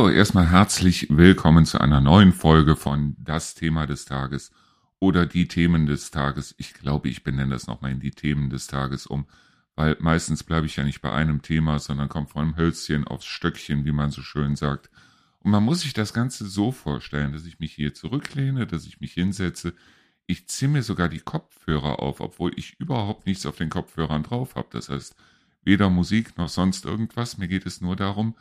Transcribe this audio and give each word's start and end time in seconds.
So, 0.00 0.08
erstmal 0.08 0.48
herzlich 0.48 1.08
willkommen 1.10 1.66
zu 1.66 1.78
einer 1.78 2.00
neuen 2.00 2.32
Folge 2.32 2.74
von 2.74 3.16
Das 3.18 3.54
Thema 3.54 3.86
des 3.86 4.06
Tages 4.06 4.50
oder 4.98 5.26
die 5.26 5.46
Themen 5.46 5.84
des 5.84 6.10
Tages. 6.10 6.54
Ich 6.56 6.72
glaube, 6.72 7.10
ich 7.10 7.22
benenne 7.22 7.52
das 7.52 7.66
nochmal 7.66 7.90
in 7.90 8.00
die 8.00 8.12
Themen 8.12 8.48
des 8.48 8.66
Tages 8.66 9.06
um, 9.06 9.26
weil 9.76 9.98
meistens 10.00 10.42
bleibe 10.42 10.64
ich 10.64 10.76
ja 10.76 10.84
nicht 10.84 11.02
bei 11.02 11.12
einem 11.12 11.42
Thema, 11.42 11.78
sondern 11.78 12.08
komme 12.08 12.28
von 12.28 12.44
einem 12.44 12.56
Hölzchen 12.56 13.06
aufs 13.06 13.26
Stöckchen, 13.26 13.84
wie 13.84 13.92
man 13.92 14.10
so 14.10 14.22
schön 14.22 14.56
sagt. 14.56 14.88
Und 15.40 15.50
man 15.50 15.62
muss 15.64 15.82
sich 15.82 15.92
das 15.92 16.14
Ganze 16.14 16.46
so 16.46 16.72
vorstellen, 16.72 17.34
dass 17.34 17.44
ich 17.44 17.60
mich 17.60 17.74
hier 17.74 17.92
zurücklehne, 17.92 18.66
dass 18.66 18.86
ich 18.86 19.02
mich 19.02 19.12
hinsetze. 19.12 19.74
Ich 20.24 20.48
ziehe 20.48 20.70
mir 20.70 20.82
sogar 20.82 21.10
die 21.10 21.20
Kopfhörer 21.20 22.00
auf, 22.00 22.20
obwohl 22.20 22.52
ich 22.56 22.80
überhaupt 22.80 23.26
nichts 23.26 23.44
auf 23.44 23.58
den 23.58 23.68
Kopfhörern 23.68 24.22
drauf 24.22 24.54
habe. 24.54 24.68
Das 24.70 24.88
heißt, 24.88 25.14
weder 25.62 25.90
Musik 25.90 26.38
noch 26.38 26.48
sonst 26.48 26.86
irgendwas. 26.86 27.36
Mir 27.36 27.48
geht 27.48 27.66
es 27.66 27.82
nur 27.82 27.96
darum, 27.96 28.34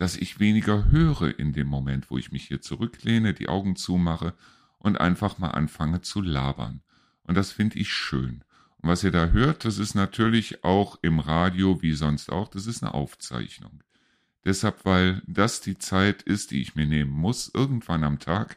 dass 0.00 0.16
ich 0.16 0.40
weniger 0.40 0.90
höre 0.90 1.38
in 1.38 1.52
dem 1.52 1.66
Moment, 1.66 2.10
wo 2.10 2.16
ich 2.16 2.32
mich 2.32 2.48
hier 2.48 2.62
zurücklehne, 2.62 3.34
die 3.34 3.50
Augen 3.50 3.76
zumache 3.76 4.32
und 4.78 4.98
einfach 4.98 5.36
mal 5.36 5.50
anfange 5.50 6.00
zu 6.00 6.22
labern. 6.22 6.80
Und 7.24 7.34
das 7.34 7.52
finde 7.52 7.78
ich 7.78 7.92
schön. 7.92 8.42
Und 8.78 8.88
was 8.88 9.04
ihr 9.04 9.10
da 9.10 9.26
hört, 9.26 9.66
das 9.66 9.76
ist 9.76 9.94
natürlich 9.94 10.64
auch 10.64 10.98
im 11.02 11.18
Radio 11.20 11.82
wie 11.82 11.92
sonst 11.92 12.32
auch, 12.32 12.48
das 12.48 12.66
ist 12.66 12.82
eine 12.82 12.94
Aufzeichnung. 12.94 13.82
Deshalb, 14.46 14.86
weil 14.86 15.20
das 15.26 15.60
die 15.60 15.76
Zeit 15.76 16.22
ist, 16.22 16.50
die 16.50 16.62
ich 16.62 16.74
mir 16.74 16.86
nehmen 16.86 17.12
muss, 17.12 17.50
irgendwann 17.52 18.02
am 18.02 18.18
Tag, 18.18 18.56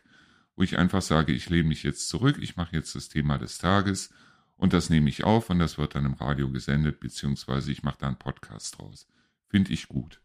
wo 0.56 0.64
ich 0.64 0.78
einfach 0.78 1.02
sage, 1.02 1.34
ich 1.34 1.50
lehne 1.50 1.68
mich 1.68 1.84
jetzt 1.84 2.08
zurück, 2.08 2.38
ich 2.40 2.56
mache 2.56 2.74
jetzt 2.74 2.96
das 2.96 3.10
Thema 3.10 3.38
des 3.38 3.58
Tages 3.58 4.14
und 4.56 4.72
das 4.72 4.90
nehme 4.90 5.10
ich 5.10 5.26
auf 5.26 5.50
und 5.50 5.60
das 5.60 5.78
wird 5.78 5.96
dann 5.96 6.06
im 6.06 6.14
Radio 6.14 6.50
gesendet, 6.50 7.02
beziehungsweise 7.02 7.70
ich 7.70 7.84
mache 7.84 7.98
da 8.00 8.08
einen 8.08 8.16
Podcast 8.16 8.80
draus. 8.80 9.10
Finde 9.50 9.74
ich 9.74 9.90
gut. 9.90 10.22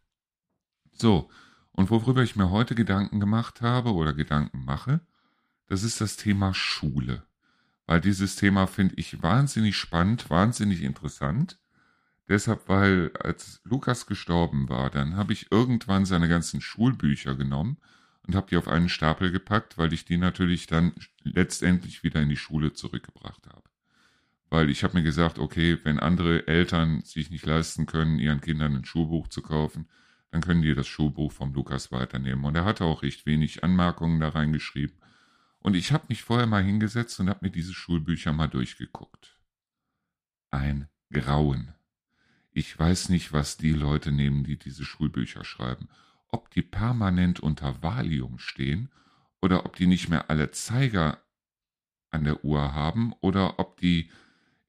So, 0.93 1.29
und 1.71 1.89
worüber 1.89 2.23
ich 2.23 2.35
mir 2.35 2.49
heute 2.49 2.75
Gedanken 2.75 3.19
gemacht 3.19 3.61
habe 3.61 3.93
oder 3.93 4.13
Gedanken 4.13 4.65
mache, 4.65 5.01
das 5.67 5.83
ist 5.83 6.01
das 6.01 6.17
Thema 6.17 6.53
Schule. 6.53 7.23
Weil 7.85 8.01
dieses 8.01 8.35
Thema 8.35 8.67
finde 8.67 8.95
ich 8.97 9.23
wahnsinnig 9.23 9.77
spannend, 9.77 10.29
wahnsinnig 10.29 10.83
interessant. 10.83 11.59
Deshalb, 12.27 12.69
weil 12.69 13.11
als 13.19 13.61
Lukas 13.63 14.05
gestorben 14.05 14.69
war, 14.69 14.89
dann 14.89 15.15
habe 15.15 15.33
ich 15.33 15.51
irgendwann 15.51 16.05
seine 16.05 16.27
ganzen 16.27 16.61
Schulbücher 16.61 17.35
genommen 17.35 17.77
und 18.27 18.35
habe 18.35 18.47
die 18.47 18.57
auf 18.57 18.67
einen 18.67 18.89
Stapel 18.89 19.31
gepackt, 19.31 19.79
weil 19.79 19.91
ich 19.91 20.05
die 20.05 20.17
natürlich 20.17 20.67
dann 20.67 20.93
letztendlich 21.23 22.03
wieder 22.03 22.21
in 22.21 22.29
die 22.29 22.37
Schule 22.37 22.73
zurückgebracht 22.73 23.47
habe. 23.47 23.63
Weil 24.51 24.69
ich 24.69 24.83
habe 24.83 24.97
mir 24.97 25.03
gesagt, 25.03 25.39
okay, 25.39 25.79
wenn 25.83 25.99
andere 25.99 26.47
Eltern 26.47 27.01
sich 27.01 27.31
nicht 27.31 27.45
leisten 27.45 27.87
können, 27.87 28.19
ihren 28.19 28.41
Kindern 28.41 28.75
ein 28.75 28.85
Schulbuch 28.85 29.29
zu 29.29 29.41
kaufen, 29.41 29.87
dann 30.31 30.41
können 30.41 30.61
die 30.61 30.75
das 30.75 30.87
Schulbuch 30.87 31.31
vom 31.31 31.53
Lukas 31.53 31.91
weiternehmen. 31.91 32.45
Und 32.45 32.55
er 32.55 32.65
hatte 32.65 32.85
auch 32.85 33.01
recht 33.01 33.25
wenig 33.25 33.63
Anmerkungen 33.63 34.19
da 34.19 34.29
reingeschrieben. 34.29 34.97
Und 35.59 35.75
ich 35.75 35.91
habe 35.91 36.05
mich 36.09 36.23
vorher 36.23 36.47
mal 36.47 36.63
hingesetzt 36.63 37.19
und 37.19 37.29
habe 37.29 37.39
mir 37.45 37.51
diese 37.51 37.73
Schulbücher 37.73 38.31
mal 38.31 38.47
durchgeguckt. 38.47 39.37
Ein 40.51 40.87
Grauen. 41.11 41.73
Ich 42.51 42.77
weiß 42.77 43.09
nicht, 43.09 43.33
was 43.33 43.57
die 43.57 43.73
Leute 43.73 44.11
nehmen, 44.11 44.43
die 44.43 44.57
diese 44.57 44.85
Schulbücher 44.85 45.43
schreiben. 45.43 45.89
Ob 46.29 46.51
die 46.51 46.61
permanent 46.61 47.39
unter 47.39 47.81
Valium 47.81 48.39
stehen 48.39 48.89
oder 49.41 49.65
ob 49.65 49.75
die 49.75 49.87
nicht 49.87 50.09
mehr 50.09 50.29
alle 50.29 50.51
Zeiger 50.51 51.23
an 52.11 52.23
der 52.23 52.43
Uhr 52.43 52.73
haben 52.73 53.13
oder 53.21 53.59
ob 53.59 53.77
die 53.77 54.09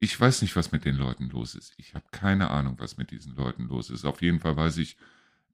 ich 0.02 0.18
weiß 0.18 0.40
nicht, 0.40 0.56
was 0.56 0.72
mit 0.72 0.86
den 0.86 0.96
Leuten 0.96 1.28
los 1.28 1.54
ist. 1.54 1.74
Ich 1.76 1.94
habe 1.94 2.06
keine 2.10 2.50
Ahnung, 2.50 2.76
was 2.78 2.96
mit 2.96 3.10
diesen 3.10 3.36
Leuten 3.36 3.68
los 3.68 3.90
ist. 3.90 4.06
Auf 4.06 4.22
jeden 4.22 4.40
Fall 4.40 4.56
weiß 4.56 4.78
ich, 4.78 4.96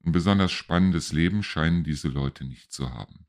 ein 0.05 0.11
besonders 0.11 0.51
spannendes 0.51 1.11
Leben 1.11 1.43
scheinen 1.43 1.83
diese 1.83 2.07
Leute 2.07 2.45
nicht 2.45 2.71
zu 2.71 2.93
haben. 2.93 3.25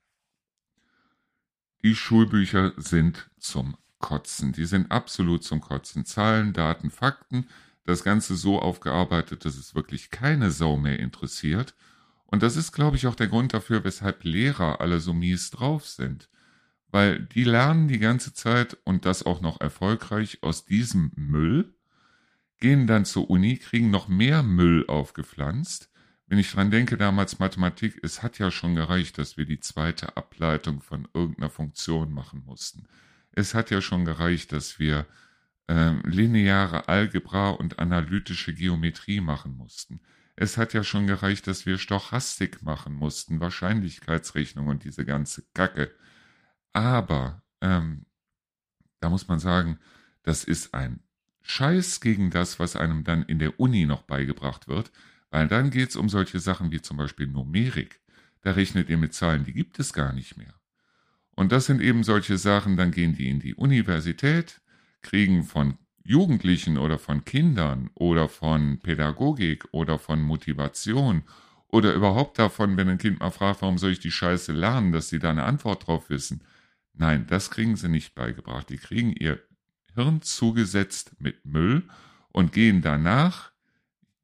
Die 1.82 1.94
Schulbücher 1.94 2.72
sind 2.76 3.30
zum 3.38 3.76
Kotzen. 3.98 4.52
Die 4.52 4.64
sind 4.64 4.90
absolut 4.90 5.44
zum 5.44 5.60
Kotzen. 5.60 6.04
Zahlen, 6.04 6.52
Daten, 6.52 6.90
Fakten. 6.90 7.46
Das 7.84 8.04
Ganze 8.04 8.36
so 8.36 8.60
aufgearbeitet, 8.60 9.44
dass 9.44 9.56
es 9.56 9.74
wirklich 9.74 10.10
keine 10.10 10.50
Sau 10.50 10.76
mehr 10.76 10.98
interessiert. 10.98 11.74
Und 12.26 12.42
das 12.42 12.56
ist, 12.56 12.72
glaube 12.72 12.96
ich, 12.96 13.06
auch 13.06 13.14
der 13.14 13.28
Grund 13.28 13.54
dafür, 13.54 13.84
weshalb 13.84 14.24
Lehrer 14.24 14.80
alle 14.80 15.00
so 15.00 15.14
mies 15.14 15.50
drauf 15.50 15.86
sind. 15.86 16.28
Weil 16.90 17.20
die 17.20 17.44
lernen 17.44 17.88
die 17.88 17.98
ganze 17.98 18.34
Zeit 18.34 18.76
und 18.84 19.04
das 19.04 19.24
auch 19.24 19.40
noch 19.40 19.60
erfolgreich 19.60 20.42
aus 20.42 20.64
diesem 20.64 21.12
Müll, 21.16 21.74
gehen 22.60 22.86
dann 22.86 23.04
zur 23.04 23.30
Uni, 23.30 23.56
kriegen 23.56 23.90
noch 23.90 24.08
mehr 24.08 24.42
Müll 24.42 24.86
aufgepflanzt, 24.88 25.90
wenn 26.28 26.38
ich 26.38 26.52
dran 26.52 26.70
denke, 26.70 26.98
damals 26.98 27.38
Mathematik, 27.38 27.98
es 28.02 28.22
hat 28.22 28.38
ja 28.38 28.50
schon 28.50 28.74
gereicht, 28.74 29.16
dass 29.16 29.36
wir 29.38 29.46
die 29.46 29.60
zweite 29.60 30.16
Ableitung 30.16 30.82
von 30.82 31.08
irgendeiner 31.14 31.48
Funktion 31.48 32.12
machen 32.12 32.42
mussten. 32.44 32.86
Es 33.32 33.54
hat 33.54 33.70
ja 33.70 33.80
schon 33.80 34.04
gereicht, 34.04 34.52
dass 34.52 34.78
wir 34.78 35.06
äh, 35.68 35.92
lineare 36.06 36.88
Algebra 36.88 37.50
und 37.50 37.78
analytische 37.78 38.54
Geometrie 38.54 39.20
machen 39.20 39.56
mussten. 39.56 40.00
Es 40.36 40.58
hat 40.58 40.74
ja 40.74 40.84
schon 40.84 41.06
gereicht, 41.06 41.46
dass 41.46 41.64
wir 41.64 41.78
Stochastik 41.78 42.62
machen 42.62 42.94
mussten, 42.94 43.40
Wahrscheinlichkeitsrechnung 43.40 44.68
und 44.68 44.84
diese 44.84 45.04
ganze 45.04 45.44
Kacke. 45.54 45.90
Aber 46.72 47.42
ähm, 47.60 48.04
da 49.00 49.08
muss 49.08 49.28
man 49.28 49.38
sagen, 49.38 49.78
das 50.22 50.44
ist 50.44 50.74
ein 50.74 51.00
Scheiß 51.40 52.00
gegen 52.00 52.30
das, 52.30 52.58
was 52.58 52.76
einem 52.76 53.02
dann 53.02 53.22
in 53.22 53.38
der 53.38 53.58
Uni 53.58 53.86
noch 53.86 54.02
beigebracht 54.02 54.68
wird, 54.68 54.92
weil 55.30 55.48
dann 55.48 55.70
geht 55.70 55.90
es 55.90 55.96
um 55.96 56.08
solche 56.08 56.40
Sachen 56.40 56.70
wie 56.70 56.80
zum 56.80 56.96
Beispiel 56.96 57.26
Numerik. 57.26 58.00
Da 58.42 58.52
rechnet 58.52 58.88
ihr 58.88 58.98
mit 58.98 59.14
Zahlen, 59.14 59.44
die 59.44 59.52
gibt 59.52 59.78
es 59.78 59.92
gar 59.92 60.12
nicht 60.12 60.36
mehr. 60.36 60.54
Und 61.34 61.52
das 61.52 61.66
sind 61.66 61.80
eben 61.80 62.02
solche 62.02 62.38
Sachen, 62.38 62.76
dann 62.76 62.90
gehen 62.90 63.14
die 63.14 63.28
in 63.28 63.40
die 63.40 63.54
Universität, 63.54 64.60
kriegen 65.02 65.44
von 65.44 65.78
Jugendlichen 66.02 66.78
oder 66.78 66.98
von 66.98 67.24
Kindern 67.24 67.90
oder 67.94 68.28
von 68.28 68.80
Pädagogik 68.80 69.66
oder 69.72 69.98
von 69.98 70.22
Motivation 70.22 71.22
oder 71.68 71.92
überhaupt 71.92 72.38
davon, 72.38 72.76
wenn 72.76 72.88
ein 72.88 72.98
Kind 72.98 73.20
mal 73.20 73.30
fragt, 73.30 73.62
warum 73.62 73.78
soll 73.78 73.92
ich 73.92 74.00
die 74.00 74.10
Scheiße 74.10 74.52
lernen, 74.52 74.90
dass 74.90 75.10
sie 75.10 75.18
da 75.18 75.30
eine 75.30 75.44
Antwort 75.44 75.86
drauf 75.86 76.08
wissen. 76.08 76.42
Nein, 76.94 77.26
das 77.28 77.50
kriegen 77.50 77.76
sie 77.76 77.88
nicht 77.88 78.14
beigebracht. 78.14 78.70
Die 78.70 78.78
kriegen 78.78 79.12
ihr 79.12 79.38
Hirn 79.94 80.22
zugesetzt 80.22 81.12
mit 81.20 81.44
Müll 81.44 81.84
und 82.32 82.52
gehen 82.52 82.80
danach 82.80 83.52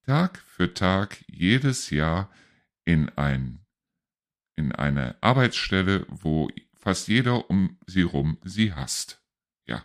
Tag 0.07 0.39
für 0.47 0.75
Tag 0.75 1.25
jedes 1.29 1.91
Jahr 1.91 2.31
in 2.85 3.09
ein 3.11 3.65
in 4.57 4.73
eine 4.73 5.17
Arbeitsstelle, 5.21 6.07
wo 6.09 6.49
fast 6.75 7.09
jeder 7.09 7.51
um 7.51 7.79
sie 7.87 8.03
rum 8.03 8.39
sie 8.45 8.73
hasst. 8.73 9.23
Ja. 9.67 9.85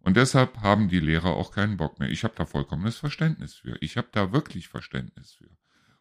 Und 0.00 0.16
deshalb 0.16 0.60
haben 0.60 0.88
die 0.88 1.00
Lehrer 1.00 1.30
auch 1.30 1.52
keinen 1.52 1.76
Bock 1.76 2.00
mehr. 2.00 2.10
Ich 2.10 2.24
habe 2.24 2.34
da 2.36 2.44
vollkommenes 2.44 2.98
Verständnis 2.98 3.54
für. 3.54 3.78
Ich 3.80 3.96
habe 3.96 4.08
da 4.12 4.32
wirklich 4.32 4.68
Verständnis 4.68 5.32
für. 5.32 5.50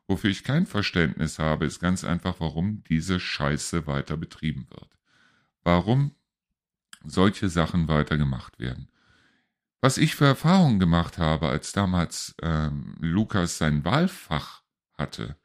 Wofür 0.08 0.30
ich 0.30 0.44
kein 0.44 0.66
Verständnis 0.66 1.40
habe, 1.40 1.66
ist 1.66 1.80
ganz 1.80 2.04
einfach, 2.04 2.40
warum 2.40 2.84
diese 2.84 3.20
Scheiße 3.20 3.88
weiter 3.88 4.18
betrieben 4.18 4.68
wird. 4.70 4.98
Warum 5.64 6.16
solche 7.06 7.48
Sachen 7.50 7.88
weiter 7.88 8.18
gemacht 8.18 8.60
werden. 8.60 8.90
Was 9.84 9.98
ich 9.98 10.16
für 10.16 10.24
Erfahrungen 10.24 10.80
gemacht 10.80 11.18
habe, 11.18 11.50
als 11.50 11.74
damals 11.74 12.36
ähm, 12.42 12.96
Lukas 13.02 13.58
sein 13.58 13.84
Wahlfach 13.84 14.62
hatte, 14.98 15.36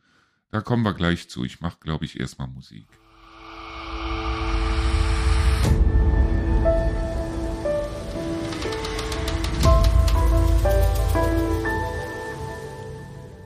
da 0.52 0.60
kommen 0.60 0.84
wir 0.84 0.94
gleich 0.94 1.28
zu. 1.28 1.44
Ich 1.44 1.60
mache, 1.60 1.78
glaube 1.80 2.04
ich, 2.04 2.20
erstmal 2.20 2.46
Musik. 2.46 2.86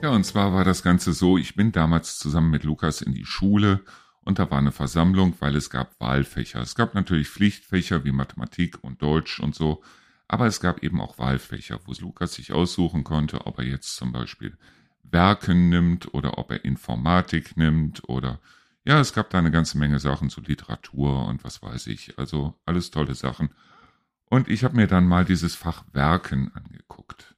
Ja, 0.03 0.11
und 0.11 0.25
zwar 0.25 0.53
war 0.53 0.63
das 0.63 0.83
Ganze 0.83 1.13
so, 1.13 1.39
ich 1.39 1.55
bin 1.55 1.71
damals 1.71 2.19
zusammen 2.19 2.51
mit 2.51 2.63
Lukas 2.63 3.01
in 3.01 3.15
die 3.15 3.25
Schule 3.25 3.79
und 4.21 4.37
da 4.37 4.51
war 4.51 4.59
eine 4.59 4.71
Versammlung, 4.71 5.33
weil 5.39 5.55
es 5.55 5.71
gab 5.71 5.99
Wahlfächer. 5.99 6.61
Es 6.61 6.75
gab 6.75 6.93
natürlich 6.93 7.29
Pflichtfächer 7.29 8.03
wie 8.03 8.11
Mathematik 8.11 8.83
und 8.83 9.01
Deutsch 9.01 9.39
und 9.39 9.55
so, 9.55 9.81
aber 10.27 10.47
es 10.47 10.59
gab 10.59 10.83
eben 10.83 11.01
auch 11.01 11.17
Wahlfächer, 11.17 11.79
wo 11.85 11.93
Lukas 11.99 12.33
sich 12.33 12.53
aussuchen 12.53 13.03
konnte, 13.03 13.45
ob 13.45 13.59
er 13.59 13.65
jetzt 13.65 13.95
zum 13.95 14.11
Beispiel 14.11 14.57
Werken 15.03 15.69
nimmt 15.69 16.13
oder 16.13 16.37
ob 16.37 16.51
er 16.51 16.65
Informatik 16.65 17.57
nimmt 17.57 18.07
oder 18.09 18.39
ja, 18.85 18.99
es 18.99 19.13
gab 19.13 19.29
da 19.29 19.39
eine 19.39 19.51
ganze 19.51 19.77
Menge 19.77 19.99
Sachen 19.99 20.29
zu 20.29 20.41
Literatur 20.41 21.25
und 21.27 21.43
was 21.43 21.61
weiß 21.61 21.87
ich. 21.87 22.19
Also 22.19 22.55
alles 22.65 22.91
tolle 22.91 23.15
Sachen. 23.15 23.49
Und 24.29 24.49
ich 24.49 24.63
habe 24.63 24.75
mir 24.75 24.87
dann 24.87 25.07
mal 25.07 25.23
dieses 25.23 25.55
Fach 25.55 25.85
Werken 25.93 26.51
angeguckt 26.53 27.35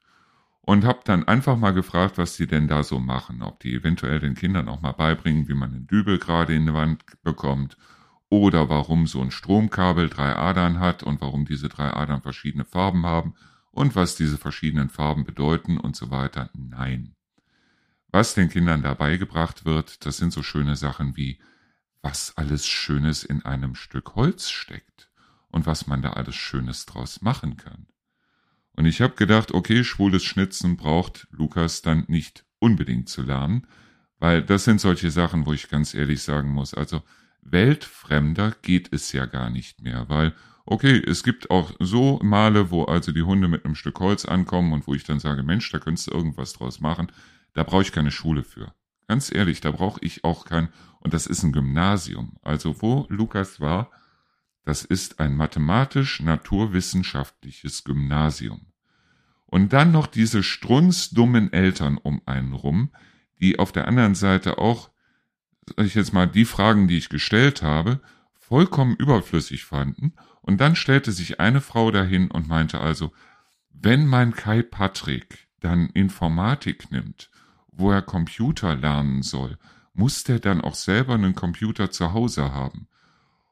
und 0.62 0.86
habe 0.86 1.02
dann 1.04 1.28
einfach 1.28 1.58
mal 1.58 1.72
gefragt, 1.72 2.18
was 2.18 2.36
die 2.36 2.48
denn 2.48 2.68
da 2.68 2.84
so 2.84 3.00
machen, 3.00 3.44
ob 3.44 3.60
die 3.60 3.76
eventuell 3.76 4.20
den 4.20 4.34
Kindern 4.34 4.68
auch 4.68 4.82
mal 4.82 4.94
beibringen, 4.94 5.48
wie 5.48 5.54
man 5.54 5.72
einen 5.72 5.88
Dübel 5.88 6.18
gerade 6.18 6.56
in 6.56 6.66
die 6.66 6.74
Wand 6.74 7.04
bekommt 7.22 7.78
oder 8.42 8.70
warum 8.70 9.08
so 9.08 9.22
ein 9.22 9.32
Stromkabel 9.32 10.10
drei 10.10 10.36
Adern 10.36 10.80
hat 10.80 11.04
und 11.04 11.22
warum 11.22 11.46
diese 11.46 11.70
drei 11.70 11.94
Adern 11.94 12.22
verschiedene 12.22 12.66
Farben 12.66 13.06
haben 13.06 13.36
und 13.72 13.96
was 13.96 14.16
diese 14.16 14.38
verschiedenen 14.38 14.90
Farben 14.90 15.26
bedeuten 15.26 15.78
und 15.78 15.96
so 15.96 16.12
weiter. 16.12 16.50
Nein. 16.54 17.16
Was 18.10 18.34
den 18.34 18.50
Kindern 18.50 18.82
dabei 18.82 19.18
gebracht 19.18 19.66
wird, 19.66 20.06
das 20.06 20.18
sind 20.18 20.32
so 20.32 20.44
schöne 20.44 20.76
Sachen 20.76 21.18
wie 21.18 21.40
was 22.02 22.38
alles 22.38 22.68
Schönes 22.68 23.24
in 23.24 23.44
einem 23.46 23.74
Stück 23.74 24.16
Holz 24.16 24.52
steckt 24.52 25.10
und 25.50 25.66
was 25.66 25.88
man 25.88 26.02
da 26.02 26.14
alles 26.14 26.36
Schönes 26.36 26.86
draus 26.86 27.22
machen 27.22 27.58
kann. 27.58 27.88
Und 28.74 28.86
ich 28.86 29.02
habe 29.02 29.16
gedacht, 29.16 29.54
okay, 29.54 29.84
schwules 29.84 30.24
Schnitzen 30.24 30.78
braucht 30.78 31.28
Lukas 31.32 31.82
dann 31.82 32.04
nicht 32.08 32.46
unbedingt 32.60 33.10
zu 33.10 33.24
lernen, 33.24 33.66
weil 34.20 34.44
das 34.44 34.66
sind 34.66 34.82
solche 34.82 35.12
Sachen, 35.12 35.46
wo 35.46 35.54
ich 35.54 35.70
ganz 35.70 35.94
ehrlich 35.94 36.22
sagen 36.22 36.50
muss, 36.52 36.74
also 36.74 37.02
weltfremder 37.46 38.56
geht 38.62 38.92
es 38.92 39.12
ja 39.12 39.26
gar 39.26 39.50
nicht 39.50 39.82
mehr, 39.82 40.10
weil 40.10 40.34
okay, 40.66 41.02
es 41.06 41.24
gibt 41.24 41.52
auch 41.52 41.74
so 41.80 42.20
Male, 42.24 42.72
wo 42.72 42.84
also 42.84 43.12
die 43.12 43.24
Hunde 43.24 43.48
mit 43.48 43.66
einem 43.66 43.76
Stück 43.76 44.00
Holz 44.00 44.26
ankommen 44.26 44.74
und 44.74 44.88
wo 44.88 44.94
ich 44.94 45.04
dann 45.04 45.20
sage, 45.20 45.44
Mensch, 45.44 45.72
da 45.72 45.80
könntest 45.80 46.08
du 46.08 46.12
irgendwas 46.12 46.54
draus 46.54 46.80
machen, 46.80 47.12
da 47.54 47.64
brauche 47.64 47.82
ich 47.84 47.92
keine 47.92 48.12
Schule 48.12 48.44
für. 48.44 48.74
Ganz 49.08 49.34
ehrlich, 49.34 49.62
da 49.62 49.72
brauche 49.72 50.00
ich 50.04 50.24
auch 50.24 50.46
kein, 50.46 50.70
und 51.00 51.14
das 51.14 51.28
ist 51.28 51.44
ein 51.44 51.52
Gymnasium. 51.52 52.38
Also 52.42 52.82
wo 52.82 53.06
Lukas 53.10 53.62
war, 53.62 53.92
das 54.64 54.84
ist 54.84 55.20
ein 55.20 55.36
mathematisch-naturwissenschaftliches 55.36 57.84
Gymnasium. 57.84 58.66
Und 59.46 59.74
dann 59.74 59.92
noch 59.92 60.08
diese 60.08 60.42
strunzdummen 60.42 61.54
Eltern 61.54 62.00
um 62.00 62.24
einen 62.26 62.54
rum, 62.54 62.90
die 63.40 63.60
auf 63.60 63.72
der 63.72 63.88
anderen 63.88 64.16
Seite 64.16 64.58
auch, 64.58 64.90
sag 65.68 65.86
ich 65.86 65.96
jetzt 65.96 66.14
mal, 66.14 66.28
die 66.28 66.46
Fragen, 66.46 66.88
die 66.88 66.98
ich 66.98 67.10
gestellt 67.10 67.62
habe, 67.62 68.00
vollkommen 68.34 68.96
überflüssig 68.96 69.66
fanden. 69.66 70.14
Und 70.42 70.62
dann 70.62 70.76
stellte 70.76 71.12
sich 71.12 71.40
eine 71.40 71.62
Frau 71.62 71.90
dahin 71.92 72.30
und 72.30 72.48
meinte 72.48 72.80
also, 72.80 73.12
wenn 73.72 74.06
mein 74.06 74.34
Kai 74.34 74.62
Patrick 74.62 75.48
dann 75.60 75.90
Informatik 75.90 76.92
nimmt, 76.92 77.30
wo 77.72 77.92
er 77.92 78.02
Computer 78.02 78.76
lernen 78.76 79.24
soll, 79.24 79.58
muss 79.94 80.24
der 80.24 80.40
dann 80.40 80.62
auch 80.62 80.76
selber 80.76 81.16
einen 81.16 81.36
Computer 81.36 81.90
zu 81.90 82.14
Hause 82.14 82.54
haben. 82.54 82.88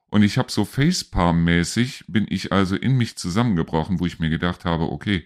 Und 0.08 0.22
ich 0.22 0.38
habe 0.38 0.52
so 0.52 0.64
Facepalm-mäßig, 0.64 2.06
bin 2.08 2.28
ich 2.30 2.52
also 2.52 2.76
in 2.76 2.98
mich 2.98 3.16
zusammengebrochen, 3.16 4.00
wo 4.00 4.06
ich 4.06 4.20
mir 4.20 4.30
gedacht 4.30 4.64
habe, 4.64 4.92
okay, 4.92 5.26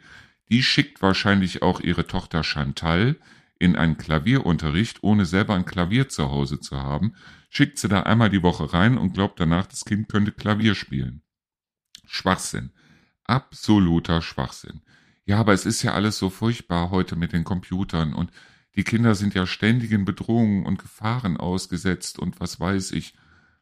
die 0.49 0.63
schickt 0.63 1.01
wahrscheinlich 1.01 1.61
auch 1.61 1.81
ihre 1.81 2.07
Tochter 2.07 2.43
Chantal 2.43 3.17
in 3.59 3.75
einen 3.75 3.97
Klavierunterricht, 3.97 5.03
ohne 5.03 5.25
selber 5.25 5.55
ein 5.55 5.65
Klavier 5.65 6.09
zu 6.09 6.29
Hause 6.29 6.59
zu 6.59 6.77
haben, 6.77 7.13
schickt 7.49 7.77
sie 7.79 7.87
da 7.87 8.03
einmal 8.03 8.29
die 8.29 8.43
Woche 8.43 8.73
rein 8.73 8.97
und 8.97 9.13
glaubt 9.13 9.39
danach, 9.39 9.67
das 9.67 9.85
Kind 9.85 10.09
könnte 10.09 10.31
Klavier 10.31 10.75
spielen. 10.75 11.21
Schwachsinn. 12.05 12.71
Absoluter 13.23 14.21
Schwachsinn. 14.21 14.81
Ja, 15.25 15.39
aber 15.39 15.53
es 15.53 15.65
ist 15.65 15.83
ja 15.83 15.93
alles 15.93 16.17
so 16.17 16.29
furchtbar 16.29 16.89
heute 16.89 17.15
mit 17.15 17.33
den 17.33 17.43
Computern 17.43 18.13
und 18.13 18.31
die 18.77 18.83
Kinder 18.83 19.15
sind 19.15 19.33
ja 19.33 19.47
ständigen 19.47 20.05
Bedrohungen 20.05 20.65
und 20.65 20.79
Gefahren 20.79 21.35
ausgesetzt 21.35 22.19
und 22.19 22.39
was 22.39 22.59
weiß 22.59 22.91
ich. 22.91 23.15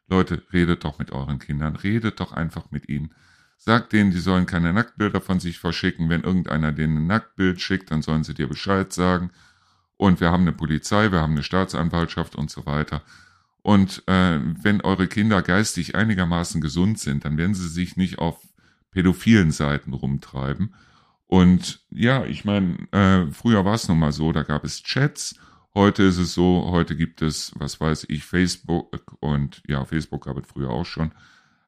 Leute, 0.08 0.42
redet 0.52 0.84
doch 0.84 0.98
mit 0.98 1.10
euren 1.10 1.38
Kindern, 1.38 1.74
redet 1.74 2.20
doch 2.20 2.32
einfach 2.32 2.70
mit 2.70 2.88
ihnen. 2.88 3.12
Sagt 3.56 3.92
denen, 3.92 4.10
die 4.10 4.20
sollen 4.20 4.46
keine 4.46 4.72
Nacktbilder 4.72 5.20
von 5.20 5.40
sich 5.40 5.58
verschicken. 5.58 6.10
Wenn 6.10 6.22
irgendeiner 6.22 6.70
denen 6.70 6.98
ein 6.98 7.06
Nacktbild 7.06 7.60
schickt, 7.60 7.90
dann 7.90 8.02
sollen 8.02 8.22
sie 8.22 8.34
dir 8.34 8.46
Bescheid 8.46 8.92
sagen. 8.92 9.30
Und 9.96 10.20
wir 10.20 10.30
haben 10.30 10.42
eine 10.42 10.52
Polizei, 10.52 11.10
wir 11.10 11.20
haben 11.20 11.32
eine 11.32 11.42
Staatsanwaltschaft 11.42 12.36
und 12.36 12.50
so 12.50 12.66
weiter. 12.66 13.02
Und 13.62 14.02
äh, 14.06 14.38
wenn 14.62 14.80
eure 14.82 15.08
Kinder 15.08 15.42
geistig 15.42 15.94
einigermaßen 15.94 16.60
gesund 16.60 16.98
sind, 16.98 17.24
dann 17.24 17.36
werden 17.36 17.54
sie 17.54 17.68
sich 17.68 17.96
nicht 17.96 18.18
auf 18.18 18.38
pädophilen 18.90 19.50
Seiten 19.50 19.92
rumtreiben. 19.92 20.74
Und 21.26 21.80
ja, 21.90 22.24
ich 22.24 22.44
meine, 22.44 22.76
äh, 22.92 23.32
früher 23.32 23.64
war 23.64 23.74
es 23.74 23.88
nun 23.88 23.98
mal 23.98 24.12
so, 24.12 24.32
da 24.32 24.42
gab 24.42 24.64
es 24.64 24.82
Chats 24.82 25.34
Heute 25.76 26.04
ist 26.04 26.16
es 26.16 26.32
so, 26.32 26.68
heute 26.70 26.96
gibt 26.96 27.20
es, 27.20 27.52
was 27.56 27.82
weiß 27.82 28.06
ich, 28.08 28.24
Facebook 28.24 29.14
und 29.20 29.62
ja, 29.68 29.84
Facebook 29.84 30.24
gab 30.24 30.38
es 30.38 30.48
früher 30.48 30.70
auch 30.70 30.86
schon, 30.86 31.12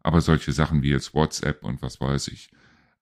aber 0.03 0.23
solche 0.23 0.51
Sachen 0.53 0.83
wie 0.83 0.89
jetzt 0.89 1.13
WhatsApp 1.13 1.63
und 1.63 1.83
was 1.83 2.01
weiß 2.01 2.29
ich. 2.29 2.51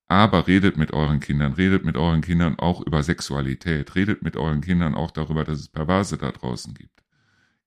Aber 0.08 0.46
redet 0.46 0.76
mit 0.76 0.92
euren 0.92 1.18
Kindern, 1.18 1.54
redet 1.54 1.84
mit 1.84 1.96
euren 1.96 2.20
Kindern 2.20 2.58
auch 2.58 2.80
über 2.80 3.02
Sexualität, 3.02 3.94
redet 3.96 4.22
mit 4.22 4.36
euren 4.36 4.60
Kindern 4.60 4.94
auch 4.94 5.10
darüber, 5.10 5.44
dass 5.44 5.58
es 5.58 5.68
Perverse 5.68 6.16
da 6.16 6.30
draußen 6.30 6.74
gibt. 6.74 7.02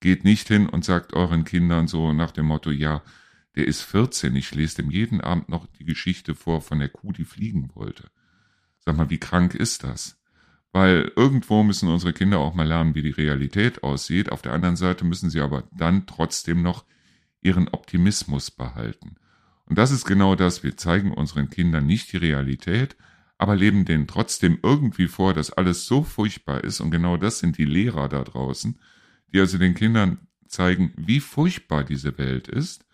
Geht 0.00 0.24
nicht 0.24 0.48
hin 0.48 0.66
und 0.66 0.84
sagt 0.84 1.12
euren 1.12 1.44
Kindern 1.44 1.86
so 1.86 2.14
nach 2.14 2.30
dem 2.30 2.46
Motto, 2.46 2.70
ja, 2.70 3.02
der 3.56 3.66
ist 3.66 3.82
14, 3.82 4.34
ich 4.36 4.54
lese 4.54 4.76
dem 4.76 4.90
jeden 4.90 5.20
Abend 5.20 5.50
noch 5.50 5.66
die 5.66 5.84
Geschichte 5.84 6.34
vor 6.34 6.62
von 6.62 6.78
der 6.78 6.88
Kuh, 6.88 7.12
die 7.12 7.24
fliegen 7.24 7.70
wollte. 7.74 8.10
Sag 8.78 8.96
mal, 8.96 9.10
wie 9.10 9.18
krank 9.18 9.54
ist 9.54 9.84
das? 9.84 10.18
Weil 10.72 11.12
irgendwo 11.16 11.62
müssen 11.62 11.88
unsere 11.88 12.12
Kinder 12.12 12.38
auch 12.38 12.54
mal 12.54 12.66
lernen, 12.66 12.94
wie 12.94 13.02
die 13.02 13.10
Realität 13.10 13.82
aussieht. 13.82 14.30
Auf 14.32 14.40
der 14.40 14.52
anderen 14.52 14.76
Seite 14.76 15.04
müssen 15.04 15.28
sie 15.28 15.40
aber 15.40 15.64
dann 15.72 16.06
trotzdem 16.06 16.62
noch 16.62 16.84
ihren 17.42 17.68
Optimismus 17.68 18.50
behalten. 18.50 19.16
Und 19.70 19.78
das 19.78 19.92
ist 19.92 20.04
genau 20.04 20.34
das. 20.34 20.64
Wir 20.64 20.76
zeigen 20.76 21.12
unseren 21.12 21.48
Kindern 21.48 21.86
nicht 21.86 22.12
die 22.12 22.16
Realität, 22.16 22.96
aber 23.38 23.54
leben 23.54 23.84
denen 23.84 24.08
trotzdem 24.08 24.58
irgendwie 24.64 25.06
vor, 25.06 25.32
dass 25.32 25.52
alles 25.52 25.86
so 25.86 26.02
furchtbar 26.02 26.64
ist. 26.64 26.80
Und 26.80 26.90
genau 26.90 27.16
das 27.16 27.38
sind 27.38 27.56
die 27.56 27.66
Lehrer 27.66 28.08
da 28.08 28.24
draußen, 28.24 28.80
die 29.32 29.38
also 29.38 29.58
den 29.58 29.76
Kindern 29.76 30.26
zeigen, 30.48 30.92
wie 30.96 31.20
furchtbar 31.20 31.84
diese 31.84 32.18
Welt 32.18 32.48
ist, 32.48 32.84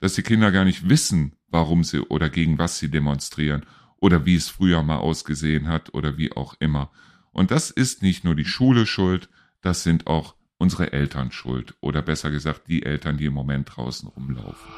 dass 0.00 0.12
die 0.12 0.22
Kinder 0.22 0.52
gar 0.52 0.66
nicht 0.66 0.90
wissen, 0.90 1.36
warum 1.48 1.84
sie 1.84 2.00
oder 2.00 2.28
gegen 2.28 2.58
was 2.58 2.78
sie 2.78 2.90
demonstrieren 2.90 3.64
oder 3.96 4.26
wie 4.26 4.34
es 4.34 4.50
früher 4.50 4.82
mal 4.82 4.98
ausgesehen 4.98 5.68
hat 5.68 5.94
oder 5.94 6.18
wie 6.18 6.32
auch 6.32 6.54
immer. 6.60 6.90
Und 7.32 7.50
das 7.50 7.70
ist 7.70 8.02
nicht 8.02 8.24
nur 8.24 8.34
die 8.34 8.44
Schule 8.44 8.84
schuld, 8.84 9.30
das 9.62 9.84
sind 9.84 10.06
auch 10.06 10.34
unsere 10.58 10.92
Eltern 10.92 11.32
schuld. 11.32 11.76
Oder 11.80 12.02
besser 12.02 12.30
gesagt, 12.30 12.68
die 12.68 12.82
Eltern, 12.82 13.16
die 13.16 13.24
im 13.24 13.32
Moment 13.32 13.74
draußen 13.74 14.06
rumlaufen. 14.06 14.70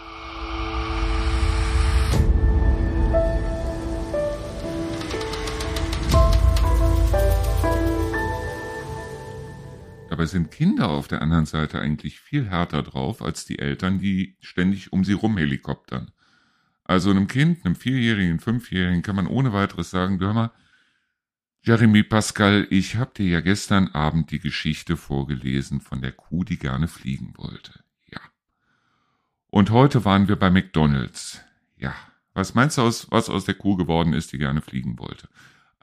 Dabei 10.13 10.27
sind 10.27 10.51
Kinder 10.51 10.91
auf 10.91 11.09
der 11.09 11.23
anderen 11.23 11.47
Seite 11.47 11.81
eigentlich 11.81 12.21
viel 12.21 12.51
härter 12.51 12.83
drauf 12.83 13.23
als 13.23 13.47
die 13.47 13.59
Eltern, 13.59 13.99
die 13.99 14.37
ständig 14.41 14.93
um 14.93 15.05
sie 15.05 15.15
rum 15.15 15.39
helikoptern. 15.39 16.11
Also 16.85 17.09
einem 17.09 17.29
Kind, 17.29 17.65
einem 17.65 17.77
Vierjährigen, 17.77 18.39
Fünfjährigen 18.39 19.01
kann 19.01 19.17
man 19.17 19.27
ohne 19.27 19.55
weiteres 19.55 19.91
sagen, 19.91 20.21
hör 20.21 20.35
mal, 20.35 20.51
Jeremy 21.63 22.03
Pascal, 22.03 22.67
ich 22.69 22.97
habe 22.97 23.13
dir 23.17 23.27
ja 23.27 23.41
gestern 23.41 23.89
Abend 23.89 24.31
die 24.33 24.39
Geschichte 24.39 24.99
vorgelesen 24.99 25.81
von 25.81 26.03
der 26.03 26.13
Kuh, 26.13 26.45
die 26.45 26.59
gerne 26.59 26.89
fliegen 26.89 27.33
wollte. 27.39 27.83
Ja. 28.11 28.21
Und 29.47 29.71
heute 29.71 30.05
waren 30.05 30.29
wir 30.29 30.37
bei 30.37 30.51
McDonald's. 30.51 31.41
Ja. 31.79 31.95
Was 32.35 32.55
meinst 32.55 32.77
du, 32.77 32.83
aus, 32.83 33.11
was 33.11 33.31
aus 33.31 33.47
der 33.47 33.55
Kuh 33.55 33.77
geworden 33.77 34.13
ist, 34.13 34.35
die 34.35 34.39
gerne 34.39 34.61
fliegen 34.61 34.99
wollte? 34.99 35.31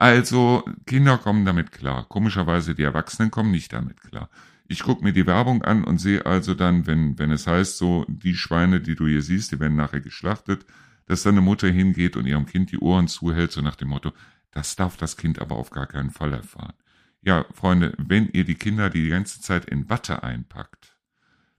Also, 0.00 0.64
Kinder 0.86 1.18
kommen 1.18 1.44
damit 1.44 1.72
klar. 1.72 2.06
Komischerweise, 2.08 2.74
die 2.74 2.84
Erwachsenen 2.84 3.30
kommen 3.30 3.50
nicht 3.50 3.74
damit 3.74 4.00
klar. 4.00 4.30
Ich 4.66 4.82
gucke 4.82 5.04
mir 5.04 5.12
die 5.12 5.26
Werbung 5.26 5.62
an 5.62 5.84
und 5.84 5.98
sehe 5.98 6.24
also 6.24 6.54
dann, 6.54 6.86
wenn, 6.86 7.18
wenn 7.18 7.30
es 7.30 7.46
heißt, 7.46 7.76
so, 7.76 8.06
die 8.08 8.34
Schweine, 8.34 8.80
die 8.80 8.94
du 8.94 9.06
hier 9.06 9.20
siehst, 9.20 9.52
die 9.52 9.60
werden 9.60 9.76
nachher 9.76 10.00
geschlachtet, 10.00 10.64
dass 11.04 11.22
dann 11.22 11.34
eine 11.34 11.42
Mutter 11.42 11.68
hingeht 11.68 12.16
und 12.16 12.24
ihrem 12.24 12.46
Kind 12.46 12.72
die 12.72 12.78
Ohren 12.78 13.08
zuhält, 13.08 13.52
so 13.52 13.60
nach 13.60 13.76
dem 13.76 13.88
Motto, 13.88 14.12
das 14.52 14.74
darf 14.74 14.96
das 14.96 15.18
Kind 15.18 15.38
aber 15.38 15.56
auf 15.56 15.68
gar 15.68 15.86
keinen 15.86 16.10
Fall 16.10 16.32
erfahren. 16.32 16.72
Ja, 17.20 17.44
Freunde, 17.52 17.92
wenn 17.98 18.30
ihr 18.30 18.44
die 18.44 18.54
Kinder 18.54 18.88
die 18.88 19.10
ganze 19.10 19.42
Zeit 19.42 19.66
in 19.66 19.90
Watte 19.90 20.22
einpackt, 20.22 20.96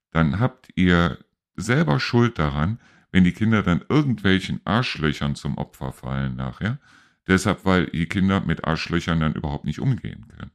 dann 0.10 0.40
habt 0.40 0.70
ihr 0.74 1.20
selber 1.56 2.00
Schuld 2.00 2.40
daran, 2.40 2.80
wenn 3.12 3.24
die 3.24 3.34
Kinder 3.34 3.62
dann 3.62 3.86
irgendwelchen 3.88 4.62
Arschlöchern 4.66 5.36
zum 5.36 5.60
Opfer 5.60 5.92
fallen 5.94 6.36
nachher. 6.36 6.80
Deshalb, 7.28 7.66
weil 7.66 7.88
die 7.88 8.08
Kinder 8.08 8.42
mit 8.42 8.66
Arschlöchern 8.66 9.20
dann 9.20 9.34
überhaupt 9.34 9.66
nicht 9.66 9.80
umgehen 9.80 10.28
können. 10.28 10.52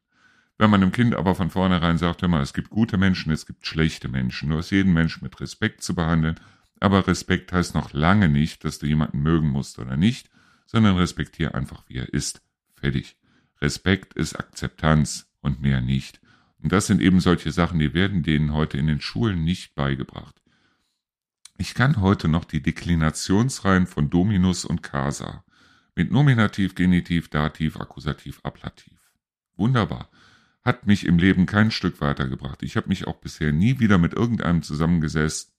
Wenn 0.59 0.71
man 0.71 0.81
dem 0.81 0.93
Kind 0.93 1.15
aber 1.15 1.35
von 1.35 1.51
vornherein 1.51 1.99
sagt, 1.99 2.23
hör 2.23 2.29
mal, 2.29 2.43
es 2.43 2.55
gibt 2.55 2.71
gute 2.71 2.97
Menschen, 2.97 3.31
es 3.31 3.47
gibt 3.47 3.67
schlechte 3.67 4.09
Menschen, 4.09 4.51
du 4.51 4.57
hast 4.57 4.71
jeden 4.71 4.93
Menschen 4.93 5.23
mit 5.23 5.39
Respekt 5.41 5.83
zu 5.83 5.95
behandeln, 5.95 6.41
aber 6.81 7.07
Respekt 7.07 7.53
heißt 7.53 7.75
noch 7.75 7.93
lange 7.93 8.29
nicht, 8.29 8.65
dass 8.65 8.79
du 8.79 8.87
jemanden 8.87 9.23
mögen 9.23 9.49
musst 9.49 9.79
oder 9.79 9.97
nicht, 9.97 10.31
sondern 10.67 10.97
respektiere 10.97 11.55
einfach, 11.55 11.85
wie 11.89 11.99
er 11.99 12.13
ist. 12.13 12.43
Fertig. 12.75 13.17
Respekt 13.61 14.15
ist 14.15 14.39
Akzeptanz 14.39 15.31
und 15.41 15.61
mehr 15.61 15.81
nicht. 15.81 16.21
Und 16.63 16.73
das 16.73 16.87
sind 16.87 17.01
eben 17.01 17.21
solche 17.21 17.53
Sachen, 17.53 17.79
die 17.79 17.95
werden 17.95 18.23
denen 18.23 18.53
heute 18.53 18.79
in 18.79 18.87
den 18.87 19.01
Schulen 19.01 19.45
nicht 19.45 19.75
beigebracht. 19.75 20.43
Ich 21.59 21.75
kann 21.75 22.01
heute 22.01 22.29
noch 22.29 22.45
die 22.45 22.61
Deklinationsreihen 22.61 23.87
von 23.87 24.11
Dominus 24.11 24.65
und 24.65 24.83
Casa 24.83 25.45
mit 25.97 26.13
Nominativ, 26.13 26.75
Genitiv, 26.75 27.29
Dativ, 27.29 27.81
Akkusativ, 27.81 28.41
Ablativ. 28.43 28.93
Wunderbar. 29.57 30.11
Hat 30.63 30.87
mich 30.87 31.07
im 31.07 31.19
Leben 31.19 31.47
kein 31.47 31.71
Stück 31.71 32.01
weitergebracht. 32.01 32.63
Ich 32.63 32.77
habe 32.77 32.89
mich 32.89 33.07
auch 33.07 33.17
bisher 33.17 33.53
nie 33.53 33.81
wieder 33.81 33.99
mit 33.99 34.13
irgendeinem 34.13 34.63
zusammengesetzt, 34.63 35.55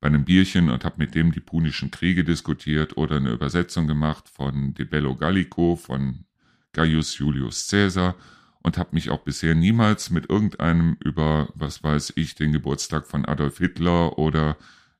bei 0.00 0.08
einem 0.08 0.24
Bierchen 0.24 0.68
und 0.68 0.84
habe 0.84 0.96
mit 0.98 1.14
dem 1.14 1.30
die 1.30 1.40
Punischen 1.40 1.92
Kriege 1.92 2.24
diskutiert 2.24 2.96
oder 2.96 3.16
eine 3.16 3.30
Übersetzung 3.30 3.86
gemacht 3.86 4.28
von 4.28 4.74
De 4.74 4.84
Bello 4.84 5.14
Gallico 5.14 5.76
von 5.76 6.24
Gaius 6.72 7.16
Julius 7.18 7.68
Caesar 7.68 8.16
und 8.62 8.78
habe 8.78 8.90
mich 8.94 9.10
auch 9.10 9.20
bisher 9.20 9.54
niemals 9.54 10.10
mit 10.10 10.28
irgendeinem 10.28 10.96
über, 11.04 11.50
was 11.54 11.84
weiß 11.84 12.14
ich, 12.16 12.34
den 12.34 12.52
Geburtstag 12.52 13.06
von 13.06 13.24
Adolf 13.24 13.58
Hitler 13.58 14.18
oder 14.18 14.56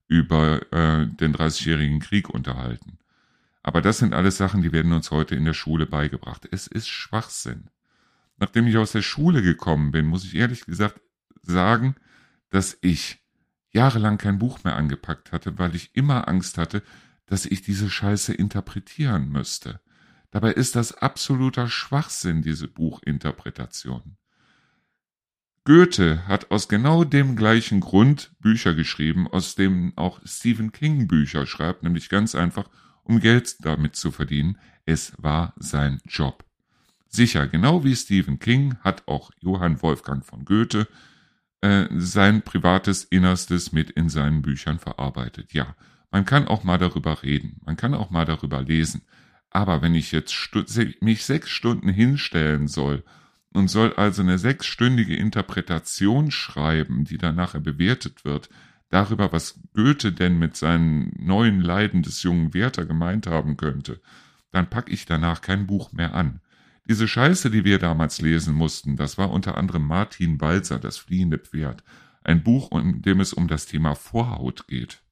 über 0.07 0.61
äh, 0.73 1.07
den 1.07 1.33
Dreißigjährigen 1.33 1.99
Krieg 1.99 2.29
unterhalten. 2.29 2.99
Aber 3.62 3.81
das 3.81 3.99
sind 3.99 4.12
alles 4.12 4.37
Sachen, 4.37 4.62
die 4.62 4.73
werden 4.73 4.92
uns 4.92 5.11
heute 5.11 5.35
in 5.35 5.45
der 5.45 5.54
Schule 5.54 5.87
beigebracht. 5.87 6.49
Es 6.50 6.66
ist 6.66 6.88
Schwachsinn. 6.88 7.71
Nachdem 8.38 8.66
ich 8.66 8.76
aus 8.76 8.92
der 8.92 9.02
Schule 9.02 9.42
gekommen 9.42 9.92
bin, 9.92 10.07
muss 10.07 10.25
ich 10.25 10.35
ehrlich 10.35 10.66
gesagt 10.66 11.00
sagen, 11.42 11.95
dass 12.50 12.76
ich 12.81 13.23
jahrelang 13.71 14.19
kein 14.19 14.38
Buch 14.38 14.64
mehr 14.64 14.76
angepackt 14.76 15.33
hatte, 15.33 15.59
weil 15.59 15.75
ich 15.75 15.95
immer 15.95 16.28
Angst 16.28 16.59
hatte, 16.59 16.83
dass 17.26 17.47
ich 17.47 17.62
diese 17.62 17.88
Scheiße 17.88 18.35
interpretieren 18.35 19.28
müsste. 19.28 19.81
Dabei 20.31 20.52
ist 20.52 20.76
das 20.76 20.95
absoluter 20.95 21.69
Schwachsinn, 21.69 22.42
diese 22.42 22.69
Buchinterpretation. 22.69 24.16
Goethe 25.64 26.26
hat 26.26 26.50
aus 26.50 26.69
genau 26.69 27.04
dem 27.04 27.37
gleichen 27.37 27.81
Grund 27.81 28.33
Bücher 28.40 28.75
geschrieben, 28.75 29.28
aus 29.28 29.54
dem 29.54 29.92
auch 29.97 30.21
Stephen 30.25 30.73
King 30.73 31.07
Bücher 31.07 31.47
schreibt, 31.47 31.85
nämlich 31.85 32.09
ganz 32.09 32.35
einfach, 32.35 32.69
um 33.05 33.21
Geld 33.21 33.57
damit 33.65 33.97
zu 33.97 34.11
verdienen. 34.11 34.59
Es 34.85 35.13
war 35.19 35.55
sein 35.57 36.01
Job. 36.07 36.45
Sicher, 37.09 37.47
genau 37.47 37.85
wie 37.85 37.95
Stephen 37.95 38.39
King 38.39 38.77
hat 38.81 39.07
auch 39.07 39.31
Johann 39.41 39.83
Wolfgang 39.83 40.25
von 40.25 40.45
Goethe 40.45 40.89
äh, 41.61 41.87
sein 41.97 42.43
privates 42.43 43.05
Innerstes 43.05 43.73
mit 43.73 43.91
in 43.91 44.09
seinen 44.09 44.43
Büchern 44.43 44.79
verarbeitet. 44.79 45.53
Ja, 45.53 45.77
man 46.11 46.25
kann 46.25 46.49
auch 46.49 46.65
mal 46.65 46.79
darüber 46.79 47.23
reden, 47.23 47.61
man 47.65 47.77
kann 47.77 47.95
auch 47.95 48.11
mal 48.11 48.25
darüber 48.25 48.63
lesen. 48.63 49.03
Aber 49.51 49.83
wenn 49.83 49.95
ich 49.95 50.13
jetzt 50.13 50.35
mich 51.01 51.25
sechs 51.25 51.51
Stunden 51.51 51.89
hinstellen 51.89 52.67
soll 52.67 53.05
und 53.53 53.69
soll 53.69 53.93
also 53.95 54.23
eine 54.23 54.39
sechsstündige 54.39 55.15
Interpretation 55.15 56.31
schreiben, 56.31 57.05
die 57.05 57.19
dann 57.19 57.37
nachher 57.37 57.61
bewertet 57.61 58.25
wird, 58.25 58.49
darüber, 58.93 59.33
was 59.33 59.59
Goethe 59.75 60.13
denn 60.13 60.39
mit 60.39 60.57
seinen 60.57 61.13
neuen 61.19 61.61
Leiden 61.61 62.03
des 62.03 62.23
jungen 62.23 62.55
Werther 62.55 62.85
gemeint 62.85 63.27
haben 63.27 63.57
könnte, 63.57 64.01
dann 64.51 64.69
pack 64.69 64.91
ich 64.91 65.07
danach 65.07 65.41
kein 65.41 65.67
Buch 65.67 65.93
mehr 65.93 66.15
an. 66.15 66.41
Diese 66.89 67.09
Scheiße, 67.09 67.51
die 67.51 67.65
wir 67.65 67.79
damals 67.79 68.21
lesen 68.21 68.55
mussten, 68.55 68.97
das 68.97 69.17
war 69.17 69.31
unter 69.31 69.57
anderem 69.57 69.87
Martin 69.87 70.37
Balzer, 70.37 70.79
das 70.79 70.99
fliehende 70.99 71.39
Pferd, 71.39 71.83
ein 72.23 72.43
Buch, 72.43 72.71
in 72.73 73.03
dem 73.03 73.21
es 73.21 73.33
um 73.33 73.49
das 73.49 73.67
Thema 73.67 73.95
Vorhaut 73.95 74.67
geht. 74.67 75.03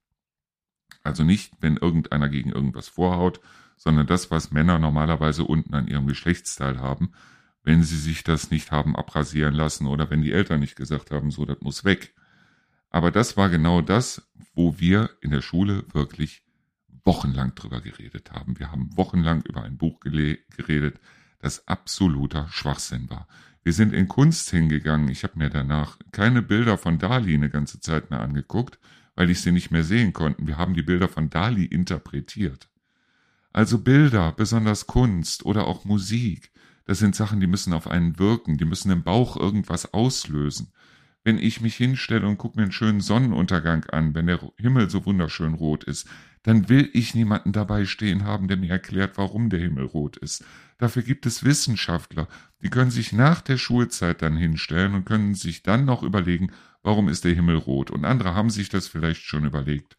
Also 1.03 1.23
nicht, 1.23 1.53
wenn 1.59 1.77
irgendeiner 1.77 2.29
gegen 2.29 2.51
irgendwas 2.51 2.87
vorhaut, 2.87 3.39
sondern 3.77 4.05
das, 4.05 4.29
was 4.29 4.51
Männer 4.51 4.77
normalerweise 4.77 5.43
unten 5.43 5.73
an 5.73 5.87
ihrem 5.87 6.05
Geschlechtsteil 6.05 6.79
haben, 6.79 7.13
wenn 7.63 7.83
sie 7.83 7.97
sich 7.97 8.23
das 8.23 8.51
nicht 8.51 8.71
haben 8.71 8.95
abrasieren 8.95 9.55
lassen 9.55 9.87
oder 9.87 10.11
wenn 10.11 10.21
die 10.21 10.33
Eltern 10.33 10.59
nicht 10.59 10.75
gesagt 10.75 11.09
haben, 11.09 11.31
so, 11.31 11.45
das 11.45 11.61
muss 11.61 11.83
weg. 11.83 12.13
Aber 12.91 13.09
das 13.09 13.37
war 13.37 13.49
genau 13.49 13.81
das, 13.81 14.29
wo 14.53 14.79
wir 14.79 15.09
in 15.21 15.31
der 15.31 15.41
Schule 15.41 15.85
wirklich 15.93 16.43
wochenlang 17.03 17.55
drüber 17.55 17.81
geredet 17.81 18.31
haben. 18.31 18.59
Wir 18.59 18.71
haben 18.71 18.95
wochenlang 18.95 19.41
über 19.43 19.63
ein 19.63 19.77
Buch 19.77 19.99
geredet, 20.01 20.99
das 21.39 21.67
absoluter 21.67 22.47
Schwachsinn 22.51 23.09
war. 23.09 23.27
Wir 23.63 23.73
sind 23.73 23.93
in 23.93 24.07
Kunst 24.07 24.49
hingegangen. 24.49 25.07
Ich 25.07 25.23
habe 25.23 25.39
mir 25.39 25.49
danach 25.49 25.97
keine 26.11 26.41
Bilder 26.41 26.77
von 26.77 26.99
Dali 26.99 27.33
eine 27.33 27.49
ganze 27.49 27.79
Zeit 27.79 28.11
mehr 28.11 28.19
angeguckt, 28.19 28.77
weil 29.15 29.29
ich 29.29 29.41
sie 29.41 29.51
nicht 29.51 29.71
mehr 29.71 29.83
sehen 29.83 30.13
konnte. 30.13 30.45
Wir 30.45 30.57
haben 30.57 30.73
die 30.73 30.83
Bilder 30.83 31.07
von 31.07 31.29
Dali 31.29 31.65
interpretiert. 31.65 32.69
Also 33.53 33.79
Bilder, 33.79 34.31
besonders 34.31 34.87
Kunst 34.87 35.45
oder 35.45 35.67
auch 35.67 35.85
Musik, 35.85 36.51
das 36.85 36.99
sind 36.99 37.15
Sachen, 37.15 37.39
die 37.39 37.47
müssen 37.47 37.73
auf 37.73 37.87
einen 37.87 38.17
wirken, 38.19 38.57
die 38.57 38.65
müssen 38.65 38.91
im 38.91 39.03
Bauch 39.03 39.37
irgendwas 39.37 39.93
auslösen. 39.93 40.73
Wenn 41.23 41.37
ich 41.37 41.61
mich 41.61 41.75
hinstelle 41.75 42.27
und 42.27 42.37
gucke 42.37 42.57
mir 42.57 42.63
einen 42.63 42.71
schönen 42.71 43.01
Sonnenuntergang 43.01 43.85
an, 43.85 44.15
wenn 44.15 44.27
der 44.27 44.39
Himmel 44.57 44.89
so 44.89 45.05
wunderschön 45.05 45.53
rot 45.53 45.83
ist, 45.83 46.07
dann 46.43 46.69
will 46.69 46.89
ich 46.93 47.13
niemanden 47.13 47.51
dabei 47.51 47.85
stehen 47.85 48.23
haben, 48.23 48.47
der 48.47 48.57
mir 48.57 48.71
erklärt, 48.71 49.17
warum 49.17 49.49
der 49.49 49.59
Himmel 49.59 49.85
rot 49.85 50.17
ist. 50.17 50.43
Dafür 50.79 51.03
gibt 51.03 51.27
es 51.27 51.43
Wissenschaftler, 51.43 52.27
die 52.63 52.69
können 52.69 52.89
sich 52.89 53.13
nach 53.13 53.41
der 53.41 53.57
Schulzeit 53.57 54.23
dann 54.23 54.35
hinstellen 54.35 54.95
und 54.95 55.05
können 55.05 55.35
sich 55.35 55.61
dann 55.61 55.85
noch 55.85 56.01
überlegen, 56.01 56.51
warum 56.81 57.07
ist 57.07 57.23
der 57.23 57.35
Himmel 57.35 57.57
rot. 57.57 57.91
Und 57.91 58.05
andere 58.05 58.33
haben 58.33 58.49
sich 58.49 58.69
das 58.69 58.87
vielleicht 58.87 59.21
schon 59.21 59.45
überlegt 59.45 59.97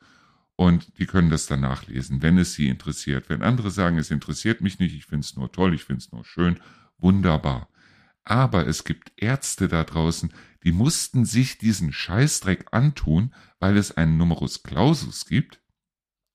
und 0.57 0.99
die 0.99 1.07
können 1.07 1.31
das 1.31 1.47
dann 1.47 1.61
nachlesen, 1.61 2.23
wenn 2.23 2.39
es 2.39 2.55
sie 2.55 2.69
interessiert. 2.69 3.29
Wenn 3.29 3.43
andere 3.43 3.71
sagen, 3.71 3.99
es 3.99 4.11
interessiert 4.11 4.61
mich 4.61 4.79
nicht, 4.79 4.95
ich 4.95 5.07
finde 5.07 5.25
es 5.25 5.37
nur 5.37 5.51
toll, 5.51 5.75
ich 5.75 5.85
finde 5.85 6.01
es 6.01 6.13
nur 6.13 6.25
schön, 6.25 6.59
wunderbar. 6.99 7.69
Aber 8.25 8.67
es 8.67 8.85
gibt 8.85 9.13
Ärzte 9.17 9.69
da 9.69 9.85
draußen, 9.85 10.33
die 10.65 10.73
mussten 10.73 11.25
sich 11.25 11.59
diesen 11.59 11.93
Scheißdreck 11.93 12.67
antun, 12.71 13.35
weil 13.59 13.77
es 13.77 13.97
einen 13.97 14.17
Numerus 14.17 14.63
Clausus 14.63 15.27
gibt. 15.27 15.61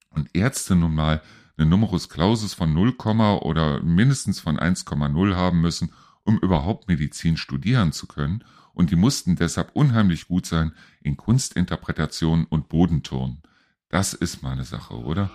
Und 0.09 0.29
Ärzte 0.33 0.75
nun 0.75 0.93
mal 0.93 1.21
eine 1.57 1.67
Numerus 1.67 2.09
Clausus 2.09 2.53
von 2.53 2.73
0, 2.73 2.95
oder 3.41 3.81
mindestens 3.81 4.39
von 4.39 4.57
1,0 4.57 5.35
haben 5.35 5.61
müssen, 5.61 5.93
um 6.23 6.37
überhaupt 6.37 6.87
Medizin 6.87 7.37
studieren 7.37 7.91
zu 7.93 8.05
können. 8.05 8.43
Und 8.73 8.91
die 8.91 8.95
mussten 8.95 9.35
deshalb 9.35 9.71
unheimlich 9.73 10.27
gut 10.27 10.45
sein 10.45 10.73
in 11.01 11.17
Kunstinterpretation 11.17 12.45
und 12.45 12.69
Bodenturnen. 12.69 13.41
Das 13.89 14.13
ist 14.13 14.43
mal 14.43 14.51
eine 14.51 14.65
Sache, 14.65 14.95
oder? 14.95 15.31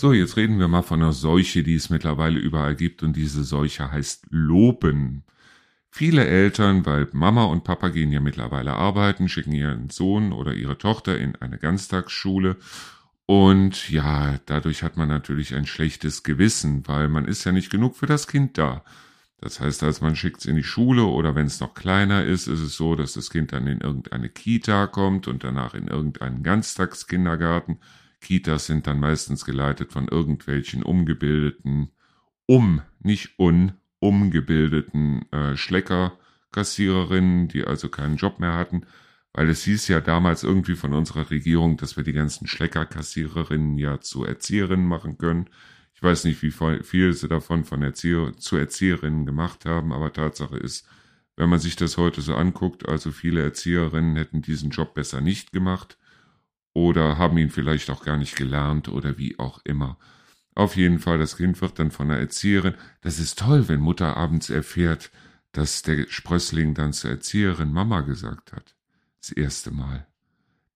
So, 0.00 0.12
jetzt 0.12 0.36
reden 0.36 0.60
wir 0.60 0.68
mal 0.68 0.82
von 0.82 1.02
einer 1.02 1.12
Seuche, 1.12 1.64
die 1.64 1.74
es 1.74 1.90
mittlerweile 1.90 2.38
überall 2.38 2.76
gibt 2.76 3.02
und 3.02 3.16
diese 3.16 3.42
Seuche 3.42 3.90
heißt 3.90 4.26
Loben. 4.30 5.24
Viele 5.90 6.24
Eltern, 6.24 6.86
weil 6.86 7.08
Mama 7.10 7.46
und 7.46 7.64
Papa 7.64 7.88
gehen 7.88 8.12
ja 8.12 8.20
mittlerweile 8.20 8.74
arbeiten, 8.74 9.28
schicken 9.28 9.50
ihren 9.50 9.90
Sohn 9.90 10.32
oder 10.32 10.54
ihre 10.54 10.78
Tochter 10.78 11.18
in 11.18 11.34
eine 11.34 11.58
Ganztagsschule 11.58 12.58
und 13.26 13.90
ja, 13.90 14.38
dadurch 14.46 14.84
hat 14.84 14.96
man 14.96 15.08
natürlich 15.08 15.52
ein 15.56 15.66
schlechtes 15.66 16.22
Gewissen, 16.22 16.86
weil 16.86 17.08
man 17.08 17.24
ist 17.24 17.42
ja 17.42 17.50
nicht 17.50 17.68
genug 17.68 17.96
für 17.96 18.06
das 18.06 18.28
Kind 18.28 18.56
da. 18.56 18.84
Das 19.40 19.58
heißt, 19.58 19.82
als 19.82 20.00
man 20.00 20.14
schickt 20.14 20.38
es 20.38 20.46
in 20.46 20.54
die 20.54 20.62
Schule 20.62 21.06
oder 21.06 21.34
wenn 21.34 21.46
es 21.46 21.58
noch 21.58 21.74
kleiner 21.74 22.24
ist, 22.24 22.46
ist 22.46 22.60
es 22.60 22.76
so, 22.76 22.94
dass 22.94 23.14
das 23.14 23.30
Kind 23.30 23.52
dann 23.52 23.66
in 23.66 23.80
irgendeine 23.80 24.28
Kita 24.28 24.86
kommt 24.86 25.26
und 25.26 25.42
danach 25.42 25.74
in 25.74 25.88
irgendeinen 25.88 26.44
Ganztagskindergarten 26.44 27.78
Kitas 28.20 28.66
sind 28.66 28.86
dann 28.86 29.00
meistens 29.00 29.44
geleitet 29.44 29.92
von 29.92 30.08
irgendwelchen 30.08 30.82
umgebildeten, 30.82 31.90
um, 32.46 32.82
nicht 33.00 33.38
un, 33.38 33.72
umgebildeten 34.00 35.30
äh, 35.32 35.56
Schleckerkassiererinnen, 35.56 37.48
die 37.48 37.64
also 37.64 37.88
keinen 37.88 38.16
Job 38.16 38.40
mehr 38.40 38.54
hatten, 38.54 38.86
weil 39.32 39.48
es 39.48 39.64
hieß 39.64 39.88
ja 39.88 40.00
damals 40.00 40.42
irgendwie 40.42 40.74
von 40.74 40.94
unserer 40.94 41.30
Regierung, 41.30 41.76
dass 41.76 41.96
wir 41.96 42.04
die 42.04 42.12
ganzen 42.12 42.46
Schleckerkassiererinnen 42.46 43.78
ja 43.78 44.00
zu 44.00 44.24
Erzieherinnen 44.24 44.86
machen 44.86 45.18
können. 45.18 45.48
Ich 45.94 46.02
weiß 46.02 46.24
nicht, 46.24 46.42
wie 46.42 46.52
viel 46.82 47.12
sie 47.12 47.28
davon 47.28 47.64
von 47.64 47.82
Erzieher 47.82 48.32
zu 48.36 48.56
Erzieherinnen 48.56 49.26
gemacht 49.26 49.64
haben, 49.64 49.92
aber 49.92 50.12
Tatsache 50.12 50.56
ist, 50.56 50.86
wenn 51.36 51.48
man 51.48 51.58
sich 51.60 51.76
das 51.76 51.96
heute 51.98 52.20
so 52.20 52.34
anguckt, 52.34 52.88
also 52.88 53.10
viele 53.12 53.42
Erzieherinnen 53.42 54.16
hätten 54.16 54.42
diesen 54.42 54.70
Job 54.70 54.94
besser 54.94 55.20
nicht 55.20 55.52
gemacht 55.52 55.98
oder 56.78 57.18
haben 57.18 57.36
ihn 57.38 57.50
vielleicht 57.50 57.90
auch 57.90 58.04
gar 58.04 58.16
nicht 58.16 58.36
gelernt 58.36 58.88
oder 58.88 59.18
wie 59.18 59.36
auch 59.40 59.60
immer. 59.64 59.98
Auf 60.54 60.76
jeden 60.76 61.00
Fall, 61.00 61.18
das 61.18 61.36
Kind 61.36 61.60
wird 61.60 61.78
dann 61.80 61.90
von 61.90 62.08
der 62.08 62.18
Erzieherin. 62.18 62.74
Das 63.00 63.18
ist 63.18 63.40
toll, 63.40 63.68
wenn 63.68 63.80
Mutter 63.80 64.16
abends 64.16 64.48
erfährt, 64.48 65.10
dass 65.50 65.82
der 65.82 66.06
Sprössling 66.08 66.74
dann 66.74 66.92
zur 66.92 67.10
Erzieherin 67.10 67.72
Mama 67.72 68.02
gesagt 68.02 68.52
hat. 68.52 68.76
Das 69.20 69.32
erste 69.32 69.72
Mal. 69.72 70.06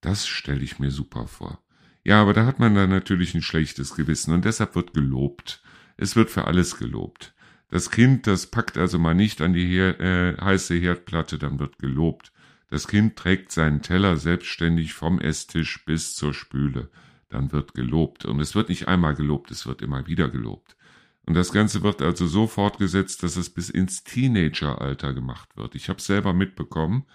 Das 0.01 0.27
stelle 0.27 0.61
ich 0.61 0.77
mir 0.77 0.91
super 0.91 1.27
vor. 1.27 1.63
Ja, 2.03 2.21
aber 2.21 2.33
da 2.33 2.45
hat 2.45 2.59
man 2.59 2.75
dann 2.75 2.89
natürlich 2.89 3.33
ein 3.33 3.41
schlechtes 3.41 3.95
Gewissen 3.95 4.33
und 4.33 4.43
deshalb 4.43 4.75
wird 4.75 4.93
gelobt. 4.93 5.63
Es 5.95 6.17
wird 6.17 6.29
für 6.29 6.45
alles 6.45 6.77
gelobt. 6.77 7.33
Das 7.69 7.91
Kind, 7.91 8.27
das 8.27 8.47
packt 8.47 8.77
also 8.77 8.99
mal 8.99 9.15
nicht 9.15 9.39
an 9.39 9.53
die 9.53 9.65
Her 9.65 9.99
äh, 10.01 10.35
heiße 10.37 10.75
Herdplatte, 10.75 11.37
dann 11.37 11.59
wird 11.59 11.79
gelobt. 11.79 12.32
Das 12.73 12.87
Kind 12.87 13.17
trägt 13.17 13.51
seinen 13.51 13.83
Teller 13.83 14.17
selbstständig 14.17 14.95
vom 14.95 15.19
Esstisch 15.21 15.85
bis 15.85 16.15
zur 16.15 16.33
Spüle. 16.33 16.89
Dann 17.29 17.51
wird 17.51 17.75
gelobt. 17.75 18.25
Und 18.25 18.39
es 18.39 18.55
wird 18.55 18.69
nicht 18.69 18.87
einmal 18.87 19.13
gelobt, 19.13 19.51
es 19.51 19.67
wird 19.67 19.83
immer 19.83 20.07
wieder 20.07 20.27
gelobt. 20.27 20.75
Und 21.23 21.35
das 21.35 21.51
Ganze 21.51 21.83
wird 21.83 22.01
also 22.01 22.25
so 22.25 22.47
fortgesetzt, 22.47 23.21
dass 23.21 23.35
es 23.35 23.51
bis 23.51 23.69
ins 23.69 24.03
Teenageralter 24.03 25.13
gemacht 25.13 25.55
wird. 25.55 25.75
Ich 25.75 25.87
habe 25.87 25.99
es 25.99 26.07
selber 26.07 26.33
mitbekommen. 26.33 27.05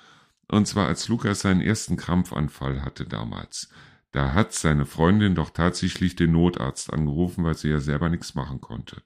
Und 0.46 0.68
zwar 0.68 0.86
als 0.86 1.08
Lukas 1.08 1.40
seinen 1.40 1.60
ersten 1.60 1.96
Krampfanfall 1.96 2.84
hatte 2.84 3.06
damals. 3.06 3.68
Da 4.12 4.34
hat 4.34 4.52
seine 4.52 4.86
Freundin 4.86 5.34
doch 5.34 5.50
tatsächlich 5.50 6.14
den 6.14 6.30
Notarzt 6.30 6.92
angerufen, 6.92 7.42
weil 7.42 7.56
sie 7.56 7.70
ja 7.70 7.80
selber 7.80 8.08
nichts 8.08 8.36
machen 8.36 8.60
konnte. 8.60 9.02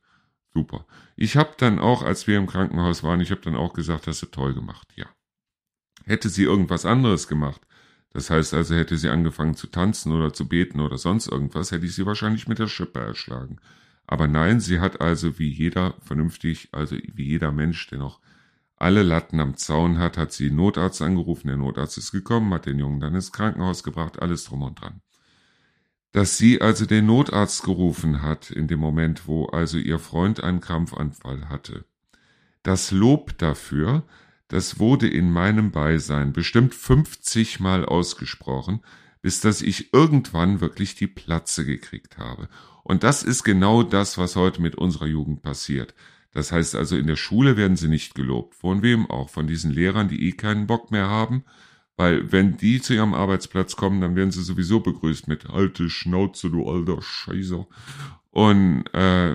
Super. 0.52 0.84
Ich 1.16 1.38
habe 1.38 1.54
dann 1.56 1.78
auch, 1.78 2.02
als 2.02 2.26
wir 2.26 2.36
im 2.36 2.46
Krankenhaus 2.46 3.02
waren, 3.02 3.22
ich 3.22 3.30
habe 3.30 3.40
dann 3.40 3.56
auch 3.56 3.72
gesagt, 3.72 4.06
hast 4.06 4.20
du 4.20 4.26
toll 4.26 4.52
gemacht, 4.52 4.92
ja. 4.96 5.06
Hätte 6.04 6.28
sie 6.28 6.44
irgendwas 6.44 6.86
anderes 6.86 7.28
gemacht, 7.28 7.60
Das 8.14 8.28
heißt 8.28 8.52
also, 8.54 8.74
hätte 8.74 8.98
sie 8.98 9.08
angefangen 9.08 9.54
zu 9.54 9.68
tanzen 9.68 10.12
oder 10.12 10.32
zu 10.34 10.46
beten 10.46 10.80
oder 10.80 10.98
sonst 10.98 11.28
irgendwas, 11.28 11.72
hätte 11.72 11.86
ich 11.86 11.94
sie 11.94 12.04
wahrscheinlich 12.06 12.46
mit 12.46 12.58
der 12.58 12.68
Schippe 12.68 13.00
erschlagen. 13.00 13.56
Aber 14.06 14.28
nein, 14.28 14.60
sie 14.60 14.80
hat 14.80 15.00
also 15.00 15.38
wie 15.38 15.48
jeder 15.48 15.94
vernünftig, 16.02 16.68
also 16.72 16.96
wie 16.96 17.24
jeder 17.24 17.52
Mensch, 17.52 17.86
der 17.88 17.98
noch 17.98 18.20
alle 18.76 19.02
Latten 19.02 19.40
am 19.40 19.56
Zaun 19.56 19.98
hat, 19.98 20.18
hat 20.18 20.32
sie 20.32 20.50
Notarzt 20.50 21.00
angerufen, 21.02 21.46
der 21.46 21.56
Notarzt 21.56 21.96
ist 21.98 22.10
gekommen, 22.10 22.52
hat 22.52 22.66
den 22.66 22.80
Jungen 22.80 23.00
dann 23.00 23.14
ins 23.14 23.32
Krankenhaus 23.32 23.84
gebracht, 23.84 24.20
alles 24.20 24.44
drum 24.44 24.62
und 24.62 24.80
dran. 24.80 25.00
Dass 26.10 26.36
sie 26.36 26.60
also 26.60 26.84
den 26.84 27.06
Notarzt 27.06 27.62
gerufen 27.62 28.22
hat 28.22 28.50
in 28.50 28.66
dem 28.68 28.80
Moment, 28.80 29.26
wo 29.28 29.46
also 29.46 29.78
ihr 29.78 29.98
Freund 29.98 30.42
einen 30.42 30.60
Krampfanfall 30.60 31.48
hatte. 31.48 31.84
Das 32.64 32.90
Lob 32.90 33.38
dafür, 33.38 34.02
das 34.52 34.78
wurde 34.78 35.08
in 35.08 35.30
meinem 35.30 35.70
Beisein 35.70 36.34
bestimmt 36.34 36.74
50 36.74 37.58
Mal 37.58 37.86
ausgesprochen, 37.86 38.80
bis 39.22 39.40
dass 39.40 39.62
ich 39.62 39.94
irgendwann 39.94 40.60
wirklich 40.60 40.94
die 40.94 41.06
Platze 41.06 41.64
gekriegt 41.64 42.18
habe. 42.18 42.50
Und 42.82 43.02
das 43.02 43.22
ist 43.22 43.44
genau 43.44 43.82
das, 43.82 44.18
was 44.18 44.36
heute 44.36 44.60
mit 44.60 44.74
unserer 44.74 45.06
Jugend 45.06 45.42
passiert. 45.42 45.94
Das 46.32 46.52
heißt 46.52 46.74
also, 46.74 46.96
in 46.96 47.06
der 47.06 47.16
Schule 47.16 47.56
werden 47.56 47.78
sie 47.78 47.88
nicht 47.88 48.14
gelobt. 48.14 48.54
Von 48.54 48.82
wem 48.82 49.10
auch? 49.10 49.30
Von 49.30 49.46
diesen 49.46 49.70
Lehrern, 49.70 50.08
die 50.08 50.28
eh 50.28 50.32
keinen 50.32 50.66
Bock 50.66 50.90
mehr 50.90 51.08
haben. 51.08 51.44
Weil 51.96 52.30
wenn 52.30 52.58
die 52.58 52.82
zu 52.82 52.92
ihrem 52.92 53.14
Arbeitsplatz 53.14 53.76
kommen, 53.76 54.02
dann 54.02 54.16
werden 54.16 54.32
sie 54.32 54.42
sowieso 54.42 54.80
begrüßt 54.80 55.28
mit 55.28 55.48
alte 55.48 55.88
Schnauze, 55.88 56.50
du 56.50 56.68
alter 56.68 57.00
Scheißer. 57.00 57.66
Und 58.30 58.84
äh, 58.92 59.34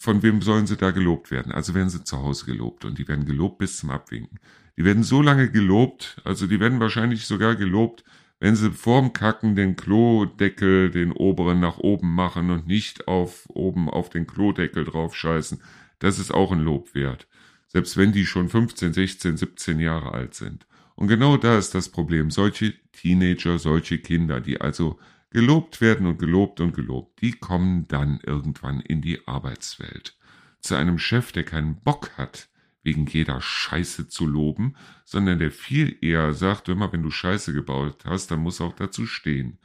von 0.00 0.22
wem 0.22 0.40
sollen 0.40 0.66
sie 0.66 0.78
da 0.78 0.92
gelobt 0.92 1.30
werden? 1.30 1.52
Also 1.52 1.74
werden 1.74 1.90
sie 1.90 2.02
zu 2.02 2.16
Hause 2.16 2.46
gelobt 2.46 2.86
und 2.86 2.98
die 2.98 3.06
werden 3.06 3.26
gelobt 3.26 3.58
bis 3.58 3.76
zum 3.76 3.90
Abwinken. 3.90 4.40
Die 4.78 4.84
werden 4.86 5.02
so 5.02 5.20
lange 5.20 5.50
gelobt, 5.50 6.22
also 6.24 6.46
die 6.46 6.58
werden 6.58 6.80
wahrscheinlich 6.80 7.26
sogar 7.26 7.54
gelobt, 7.54 8.02
wenn 8.38 8.56
sie 8.56 8.70
vorm 8.70 9.12
Kacken 9.12 9.56
den 9.56 9.76
Klodeckel, 9.76 10.90
den 10.90 11.12
oberen 11.12 11.60
nach 11.60 11.76
oben 11.76 12.14
machen 12.14 12.50
und 12.50 12.66
nicht 12.66 13.08
auf 13.08 13.44
oben 13.50 13.90
auf 13.90 14.08
den 14.08 14.26
Klodeckel 14.26 14.84
drauf 14.84 15.14
scheißen. 15.14 15.60
Das 15.98 16.18
ist 16.18 16.32
auch 16.32 16.50
ein 16.50 16.60
Lob 16.60 16.94
wert. 16.94 17.28
Selbst 17.68 17.98
wenn 17.98 18.12
die 18.12 18.24
schon 18.24 18.48
15, 18.48 18.94
16, 18.94 19.36
17 19.36 19.80
Jahre 19.80 20.14
alt 20.14 20.32
sind. 20.34 20.66
Und 20.94 21.08
genau 21.08 21.36
da 21.36 21.58
ist 21.58 21.74
das 21.74 21.90
Problem. 21.90 22.30
Solche 22.30 22.72
Teenager, 22.92 23.58
solche 23.58 23.98
Kinder, 23.98 24.40
die 24.40 24.62
also 24.62 24.98
gelobt 25.30 25.80
werden 25.80 26.06
und 26.06 26.18
gelobt 26.18 26.60
und 26.60 26.74
gelobt, 26.74 27.20
die 27.20 27.32
kommen 27.32 27.86
dann 27.88 28.20
irgendwann 28.24 28.80
in 28.80 29.00
die 29.00 29.26
Arbeitswelt. 29.26 30.16
Zu 30.60 30.74
einem 30.74 30.98
Chef, 30.98 31.32
der 31.32 31.44
keinen 31.44 31.80
Bock 31.80 32.10
hat, 32.18 32.48
wegen 32.82 33.06
jeder 33.06 33.40
Scheiße 33.40 34.08
zu 34.08 34.26
loben, 34.26 34.74
sondern 35.04 35.38
der 35.38 35.50
viel 35.50 35.96
eher 36.00 36.32
sagt, 36.32 36.68
immer 36.68 36.92
wenn 36.92 37.02
du 37.02 37.10
Scheiße 37.10 37.52
gebaut 37.52 38.04
hast, 38.04 38.30
dann 38.30 38.40
muss 38.40 38.60
auch 38.60 38.72
dazu 38.72 39.06
stehen. 39.06 39.58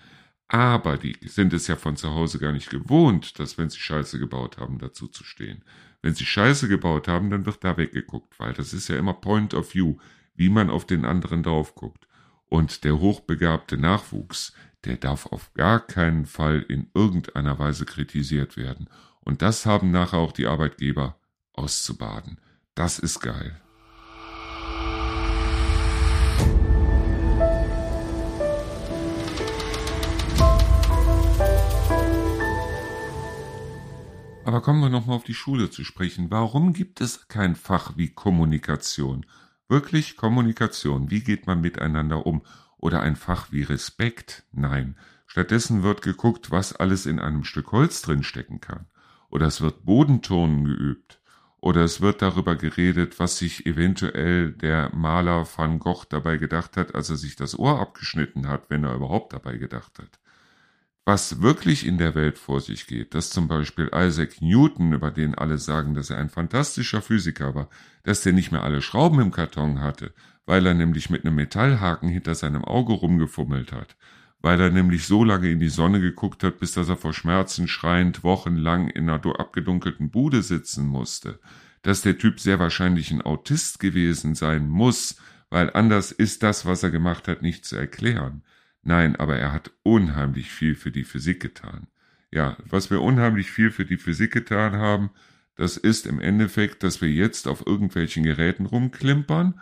Aber 0.47 0.97
die 0.97 1.17
sind 1.25 1.53
es 1.53 1.67
ja 1.67 1.75
von 1.75 1.95
zu 1.95 2.11
Hause 2.11 2.39
gar 2.39 2.51
nicht 2.51 2.69
gewohnt, 2.69 3.39
dass 3.39 3.57
wenn 3.57 3.69
sie 3.69 3.79
Scheiße 3.79 4.19
gebaut 4.19 4.57
haben, 4.57 4.77
dazu 4.77 5.07
zu 5.07 5.23
stehen. 5.23 5.63
Wenn 6.01 6.13
sie 6.13 6.25
Scheiße 6.25 6.67
gebaut 6.67 7.07
haben, 7.07 7.31
dann 7.31 7.45
wird 7.45 7.63
da 7.63 7.77
weggeguckt, 7.77 8.39
weil 8.39 8.53
das 8.53 8.73
ist 8.73 8.89
ja 8.89 8.97
immer 8.97 9.13
Point 9.13 9.53
of 9.55 9.73
View, 9.73 9.97
wie 10.35 10.49
man 10.49 10.69
auf 10.69 10.85
den 10.85 11.03
anderen 11.03 11.41
drauf 11.41 11.73
guckt. 11.73 12.07
Und 12.47 12.83
der 12.83 12.99
hochbegabte 12.99 13.77
Nachwuchs, 13.77 14.53
der 14.85 14.97
darf 14.97 15.25
auf 15.27 15.53
gar 15.53 15.79
keinen 15.79 16.25
Fall 16.25 16.61
in 16.61 16.89
irgendeiner 16.93 17.57
Weise 17.57 17.85
kritisiert 17.85 18.55
werden. 18.55 18.87
Und 19.21 19.41
das 19.41 19.65
haben 19.65 19.91
nachher 19.91 20.19
auch 20.19 20.31
die 20.31 20.45
Arbeitgeber 20.45 21.17
auszubaden. 21.53 22.39
Das 22.75 22.99
ist 22.99 23.19
geil. 23.19 23.59
Aber 34.45 34.61
kommen 34.61 34.81
wir 34.81 34.89
nochmal 34.89 35.15
auf 35.15 35.23
die 35.23 35.33
Schule 35.33 35.71
zu 35.71 35.83
sprechen. 35.83 36.29
Warum 36.29 36.73
gibt 36.73 37.01
es 37.01 37.27
kein 37.27 37.55
Fach 37.55 37.97
wie 37.97 38.09
Kommunikation? 38.09 39.25
Wirklich 39.67 40.17
Kommunikation. 40.17 41.09
Wie 41.09 41.23
geht 41.23 41.47
man 41.47 41.61
miteinander 41.61 42.27
um? 42.27 42.43
Oder 42.85 43.01
ein 43.01 43.15
Fach 43.15 43.51
wie 43.51 43.63
Respekt? 43.63 44.43
Nein. 44.51 44.95
Stattdessen 45.25 45.81
wird 45.81 46.03
geguckt, 46.03 46.51
was 46.51 46.75
alles 46.75 47.07
in 47.07 47.19
einem 47.19 47.43
Stück 47.43 47.71
Holz 47.71 48.03
drinstecken 48.03 48.61
kann. 48.61 48.85
Oder 49.31 49.47
es 49.47 49.59
wird 49.59 49.85
Bodenturnen 49.85 50.65
geübt. 50.65 51.19
Oder 51.59 51.81
es 51.83 51.99
wird 52.01 52.21
darüber 52.21 52.55
geredet, 52.55 53.19
was 53.19 53.39
sich 53.39 53.65
eventuell 53.65 54.51
der 54.51 54.93
Maler 54.93 55.47
van 55.47 55.79
Gogh 55.79 56.05
dabei 56.07 56.37
gedacht 56.37 56.77
hat, 56.77 56.93
als 56.93 57.09
er 57.09 57.15
sich 57.15 57.35
das 57.35 57.57
Ohr 57.57 57.79
abgeschnitten 57.79 58.47
hat, 58.47 58.69
wenn 58.69 58.83
er 58.83 58.93
überhaupt 58.93 59.33
dabei 59.33 59.57
gedacht 59.57 59.97
hat. 59.97 60.19
Was 61.07 61.39
wirklich 61.43 61.85
in 61.85 61.99
der 61.99 62.15
Welt 62.15 62.39
vor 62.39 62.61
sich 62.61 62.87
geht, 62.87 63.13
dass 63.13 63.29
zum 63.29 63.47
Beispiel 63.47 63.91
Isaac 63.93 64.41
Newton, 64.41 64.91
über 64.91 65.11
den 65.11 65.35
alle 65.35 65.59
sagen, 65.59 65.93
dass 65.93 66.09
er 66.09 66.17
ein 66.17 66.29
fantastischer 66.29 66.99
Physiker 67.03 67.53
war, 67.53 67.69
dass 68.01 68.21
der 68.21 68.33
nicht 68.33 68.51
mehr 68.51 68.63
alle 68.63 68.81
Schrauben 68.81 69.19
im 69.19 69.29
Karton 69.29 69.81
hatte, 69.81 70.15
weil 70.47 70.65
er 70.65 70.73
nämlich 70.73 71.11
mit 71.11 71.23
einem 71.23 71.35
Metallhaken 71.35 72.09
hinter 72.09 72.33
seinem 72.33 72.65
Auge 72.65 72.93
rumgefummelt 72.93 73.71
hat, 73.71 73.95
weil 74.41 74.59
er 74.59 74.71
nämlich 74.71 75.05
so 75.05 75.23
lange 75.23 75.51
in 75.51 75.59
die 75.59 75.69
Sonne 75.69 76.01
geguckt 76.01 76.43
hat, 76.43 76.57
bis 76.57 76.71
dass 76.71 76.89
er 76.89 76.97
vor 76.97 77.13
Schmerzen 77.13 77.67
schreiend 77.67 78.23
wochenlang 78.23 78.89
in 78.89 79.07
einer 79.07 79.39
abgedunkelten 79.39 80.09
Bude 80.09 80.41
sitzen 80.41 80.87
musste, 80.87 81.39
dass 81.83 82.01
der 82.01 82.17
Typ 82.17 82.39
sehr 82.39 82.57
wahrscheinlich 82.57 83.11
ein 83.11 83.21
Autist 83.21 83.79
gewesen 83.79 84.33
sein 84.33 84.67
muss, 84.67 85.17
weil 85.51 85.69
anders 85.71 86.11
ist 86.11 86.41
das, 86.41 86.65
was 86.65 86.81
er 86.81 86.89
gemacht 86.89 87.27
hat, 87.27 87.43
nicht 87.43 87.63
zu 87.63 87.75
erklären. 87.75 88.41
Nein, 88.85 89.15
aber 89.15 89.35
er 89.35 89.51
hat 89.51 89.71
unheimlich 89.81 90.51
viel 90.51 90.75
für 90.75 90.91
die 90.91 91.03
Physik 91.03 91.41
getan. 91.41 91.87
Ja, 92.31 92.55
was 92.69 92.91
wir 92.91 93.01
unheimlich 93.01 93.49
viel 93.49 93.71
für 93.71 93.83
die 93.83 93.97
Physik 93.97 94.31
getan 94.31 94.73
haben, 94.73 95.09
das 95.55 95.75
ist 95.75 96.05
im 96.05 96.19
Endeffekt, 96.19 96.83
dass 96.83 97.01
wir 97.01 97.09
jetzt 97.09 97.47
auf 97.47 97.65
irgendwelchen 97.65 98.23
Geräten 98.23 98.67
rumklimpern 98.67 99.59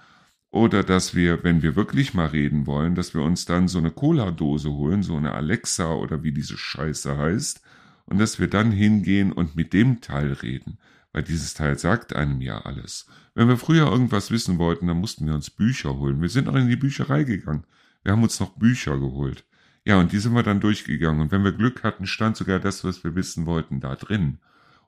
oder 0.50 0.84
dass 0.84 1.16
wir, 1.16 1.42
wenn 1.44 1.62
wir 1.62 1.78
wirklich 1.78 2.14
mal 2.14 2.28
reden 2.28 2.68
wollen, 2.68 2.96
dass 2.96 3.14
wir 3.14 3.22
uns 3.22 3.46
dann 3.46 3.70
so 3.70 3.80
eine 3.80 3.92
Cola-Dose 3.92 4.70
holen, 4.72 5.04
so 5.04 5.16
eine 5.16 5.34
Alexa 5.34 5.94
oder 5.94 6.24
wie 6.24 6.34
diese 6.34 6.58
Scheiße 6.58 7.18
heißt, 7.18 7.62
und 8.06 8.20
dass 8.20 8.40
wir 8.40 8.48
dann 8.48 8.72
hingehen 8.72 9.32
und 9.32 9.56
mit 9.56 9.72
dem 9.72 10.02
Teil 10.02 10.34
reden, 10.34 10.80
weil 11.14 11.24
dieses 11.24 11.54
Teil 11.54 11.78
sagt 11.80 12.14
einem 12.14 12.42
ja 12.42 12.60
alles. 12.60 13.08
Wenn 13.36 13.48
wir 13.48 13.58
früher 13.58 13.90
irgendwas 13.90 14.32
wissen 14.32 14.58
wollten, 14.58 14.88
dann 14.88 15.00
mussten 15.00 15.26
wir 15.26 15.34
uns 15.34 15.50
Bücher 15.50 15.98
holen. 15.98 16.22
Wir 16.22 16.28
sind 16.28 16.50
auch 16.50 16.56
in 16.56 16.68
die 16.68 16.76
Bücherei 16.76 17.24
gegangen. 17.24 17.64
Wir 18.04 18.12
haben 18.12 18.24
uns 18.24 18.40
noch 18.40 18.52
Bücher 18.52 19.00
geholt. 19.00 19.46
Ja, 19.86 20.00
und 20.00 20.12
die 20.12 20.20
sind 20.20 20.34
wir 20.34 20.44
dann 20.44 20.60
durchgegangen. 20.62 21.22
Und 21.22 21.32
wenn 21.32 21.44
wir 21.44 21.52
Glück 21.52 21.84
hatten, 21.84 22.06
stand 22.06 22.38
sogar 22.38 22.60
das, 22.60 22.84
was 22.84 23.04
wir 23.04 23.16
wissen 23.16 23.46
wollten, 23.46 23.80
da 23.80 23.96
drin. 23.96 24.40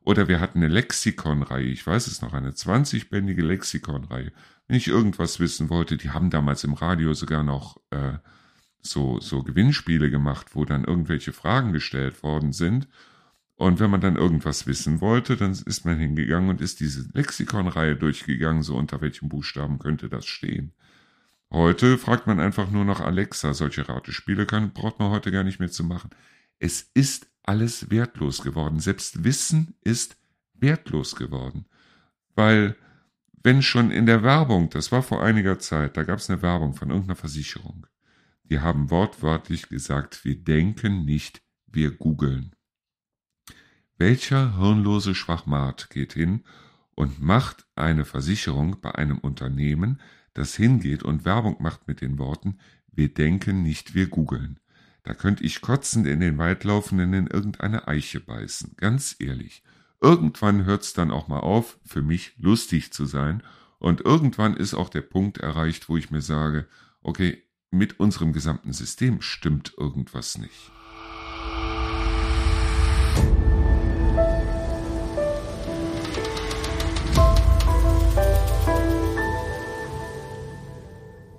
Oder 0.02 0.28
wir 0.28 0.40
hatten 0.40 0.60
eine 0.60 0.68
Lexikonreihe, 0.68 1.66
ich 1.66 1.86
weiß 1.86 2.08
es 2.08 2.22
noch, 2.22 2.34
eine 2.34 2.52
20-bändige 2.52 3.42
Lexikonreihe. 3.42 4.32
Wenn 4.68 4.78
ich 4.78 4.88
irgendwas 4.88 5.40
wissen 5.40 5.70
wollte, 5.70 5.98
die 5.98 6.12
haben 6.12 6.30
damals 6.30 6.64
im 6.64 6.74
Radio 6.74 7.14
sogar 7.14 7.44
noch 7.44 7.78
äh, 7.90 8.20
so, 8.82 9.20
so 9.20 9.44
Gewinnspiele 9.44 10.12
gemacht, 10.12 10.56
wo 10.56 10.64
dann 10.64 10.84
irgendwelche 10.84 11.34
Fragen 11.34 11.74
gestellt 11.74 12.22
worden 12.22 12.54
sind. 12.54 12.88
Und 13.56 13.80
wenn 13.80 13.90
man 13.90 14.02
dann 14.02 14.16
irgendwas 14.16 14.68
wissen 14.68 15.02
wollte, 15.02 15.38
dann 15.38 15.52
ist 15.52 15.86
man 15.86 15.98
hingegangen 15.98 16.50
und 16.50 16.62
ist 16.62 16.82
diese 16.82 17.10
Lexikonreihe 17.14 17.96
durchgegangen, 17.96 18.64
so 18.64 18.76
unter 18.76 19.02
welchen 19.02 19.30
Buchstaben 19.30 19.80
könnte 19.80 20.10
das 20.10 20.26
stehen. 20.26 20.74
Heute 21.52 21.98
fragt 21.98 22.28
man 22.28 22.40
einfach 22.40 22.70
nur 22.70 22.86
nach 22.86 23.00
Alexa. 23.00 23.54
Solche 23.54 23.88
Ratespiele 23.88 24.46
kann, 24.46 24.74
braucht 24.74 25.00
man 25.00 25.12
heute 25.12 25.32
gar 25.32 25.44
nicht 25.44 25.60
mehr 25.60 25.72
zu 25.72 25.84
machen. 25.84 26.10
Es 26.60 26.82
ist 26.94 27.28
alles 27.44 27.90
wertlos 27.90 28.42
geworden. 28.42 28.80
Selbst 28.80 29.24
Wissen 29.24 29.76
ist 29.82 30.18
wertlos 30.54 31.16
geworden. 31.16 31.66
Weil, 32.36 32.76
wenn 33.44 33.62
schon 33.62 33.92
in 33.92 34.06
der 34.06 34.24
Werbung, 34.24 34.70
das 34.70 34.92
war 34.92 35.04
vor 35.04 35.24
einiger 35.24 35.60
Zeit, 35.60 35.98
da 35.98 36.04
gab 36.04 36.20
es 36.20 36.30
eine 36.30 36.42
Werbung 36.42 36.74
von 36.74 36.90
irgendeiner 36.90 37.16
Versicherung. 37.16 37.88
Die 38.44 38.60
haben 38.60 38.90
wortwörtlich 38.92 39.70
gesagt, 39.70 40.24
wir 40.26 40.36
denken 40.36 41.06
nicht, 41.06 41.42
wir 41.68 41.92
googeln. 41.92 42.56
Welcher 43.98 44.58
hirnlose 44.58 45.16
Schwachmat 45.16 45.90
geht 45.90 46.14
hin 46.14 46.44
und 46.96 47.22
macht 47.22 47.66
eine 47.76 48.06
Versicherung 48.06 48.82
bei 48.82 48.94
einem 48.94 49.20
Unternehmen, 49.20 50.02
das 50.36 50.56
hingeht 50.56 51.02
und 51.02 51.26
Werbung 51.26 51.58
macht 51.60 51.88
mit 51.88 52.02
den 52.02 52.20
Worten, 52.20 52.60
wir 52.92 53.12
denken 53.12 53.64
nicht, 53.64 53.96
wir 53.96 54.08
googeln. 54.08 54.60
Da 55.04 55.14
könnte 55.14 55.44
ich 55.44 55.62
kotzend 55.62 56.08
in 56.08 56.20
den 56.20 56.38
Wald 56.38 56.64
laufen 56.64 57.00
und 57.00 57.14
in 57.14 57.28
irgendeine 57.28 57.88
Eiche 57.88 58.20
beißen. 58.20 58.74
Ganz 58.78 59.16
ehrlich. 59.20 59.64
Irgendwann 60.02 60.66
hört's 60.66 60.94
dann 60.94 61.12
auch 61.12 61.28
mal 61.28 61.40
auf, 61.40 61.80
für 61.84 62.02
mich 62.02 62.34
lustig 62.38 62.92
zu 62.92 63.06
sein. 63.06 63.44
Und 63.80 64.02
irgendwann 64.02 64.56
ist 64.56 64.74
auch 64.74 64.90
der 64.90 65.02
Punkt 65.02 65.38
erreicht, 65.38 65.90
wo 65.90 65.98
ich 65.98 66.12
mir 66.12 66.22
sage, 66.22 66.68
okay, 67.02 67.44
mit 67.72 68.00
unserem 68.00 68.34
gesamten 68.34 68.74
System 68.74 69.22
stimmt 69.22 69.74
irgendwas 69.78 70.38
nicht. 70.38 70.72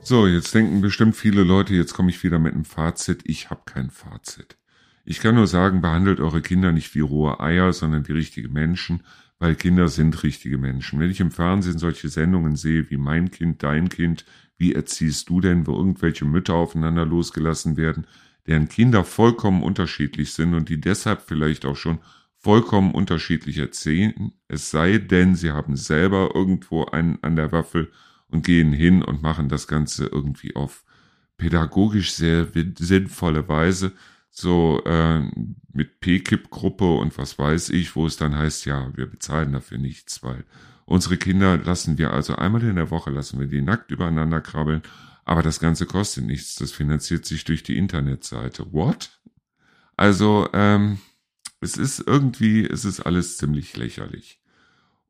So, 0.09 0.29
jetzt 0.29 0.55
denken 0.55 0.83
bestimmt 0.83 1.17
viele 1.17 1.43
Leute, 1.43 1.75
jetzt 1.75 1.93
komme 1.93 2.11
ich 2.11 2.23
wieder 2.23 2.39
mit 2.39 2.55
einem 2.55 2.65
Fazit. 2.65 3.23
Ich 3.25 3.51
habe 3.51 3.63
kein 3.65 3.91
Fazit. 3.91 4.57
Ich 5.05 5.19
kann 5.19 5.35
nur 5.35 5.49
sagen, 5.49 5.81
behandelt 5.81 6.21
eure 6.21 6.43
Kinder 6.43 6.71
nicht 6.71 6.95
wie 6.95 7.01
rohe 7.01 7.41
Eier, 7.41 7.73
sondern 7.73 8.07
wie 8.07 8.13
richtige 8.13 8.49
Menschen, 8.49 9.03
weil 9.41 9.57
Kinder 9.57 9.89
sind 9.89 10.23
richtige 10.23 10.59
Menschen. 10.59 11.01
Wenn 11.01 11.11
ich 11.11 11.19
im 11.19 11.33
Fernsehen 11.33 11.79
solche 11.79 12.09
Sendungen 12.09 12.55
sehe 12.55 12.89
wie 12.89 12.99
Mein 12.99 13.33
Kind, 13.33 13.65
Dein 13.65 13.89
Kind, 13.89 14.25
wie 14.57 14.75
erziehst 14.75 15.29
du 15.29 15.41
denn, 15.41 15.67
wo 15.67 15.73
irgendwelche 15.73 16.25
Mütter 16.25 16.55
aufeinander 16.55 17.05
losgelassen 17.05 17.77
werden, 17.77 18.07
deren 18.47 18.69
Kinder 18.69 19.03
vollkommen 19.03 19.65
unterschiedlich 19.65 20.35
sind 20.35 20.55
und 20.55 20.69
die 20.69 20.81
deshalb 20.81 21.23
vielleicht 21.23 21.65
auch 21.65 21.75
schon 21.75 21.99
vollkommen 22.39 22.95
unterschiedlich 22.95 23.59
erzählen, 23.59 24.31
es 24.47 24.71
sei 24.71 24.99
denn, 24.99 25.35
sie 25.35 25.51
haben 25.51 25.75
selber 25.75 26.31
irgendwo 26.33 26.85
einen 26.85 27.19
an 27.23 27.35
der 27.35 27.51
Waffel 27.51 27.91
und 28.29 28.45
gehen 28.45 28.73
hin 28.73 29.03
und 29.03 29.23
machen 29.23 29.49
das 29.49 29.67
Ganze 29.69 30.07
irgendwie 30.07 30.57
auf 30.57 30.85
pädagogisch 31.37 32.13
sehr 32.13 32.49
sinnvolle 32.79 33.49
Weise, 33.49 33.93
so 34.31 34.83
äh, 34.85 35.23
mit 35.73 36.01
PKIP-Gruppe 36.01 36.97
und 36.97 37.17
was 37.19 37.39
weiß 37.39 37.71
ich, 37.71 37.97
wo 37.97 38.07
es 38.07 38.17
dann 38.17 38.37
heißt, 38.37 38.67
ja, 38.67 38.91
wir 38.97 39.07
bezahlen 39.07 39.53
dafür 39.53 39.79
nichts, 39.79 40.23
weil 40.23 40.45
unsere 40.85 41.17
Kinder 41.17 41.57
lassen 41.57 41.99
wir 41.99 42.13
also 42.13 42.37
einmal 42.37 42.63
in 42.63 42.77
der 42.77 42.91
Woche, 42.91 43.11
lassen 43.11 43.41
wir 43.41 43.47
die 43.47 43.63
nackt 43.63 43.91
übereinander 43.91 44.41
krabbeln, 44.41 44.83
aber 45.25 45.43
das 45.43 45.59
Ganze 45.59 45.87
kostet 45.87 46.25
nichts, 46.25 46.57
das 46.57 46.73
finanziert 46.73 47.25
sich 47.25 47.45
durch 47.45 47.63
die 47.63 47.77
Internetseite. 47.77 48.73
What? 48.73 49.21
Also, 49.97 50.49
ähm, 50.53 50.99
es 51.61 51.77
ist 51.77 52.01
irgendwie, 52.07 52.65
es 52.65 52.85
ist 52.85 53.01
alles 53.01 53.39
ziemlich 53.39 53.77
lächerlich. 53.77 54.41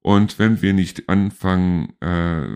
Und 0.01 0.39
wenn 0.39 0.63
wir 0.63 0.73
nicht 0.73 1.09
anfangen, 1.09 2.01
äh, 2.01 2.47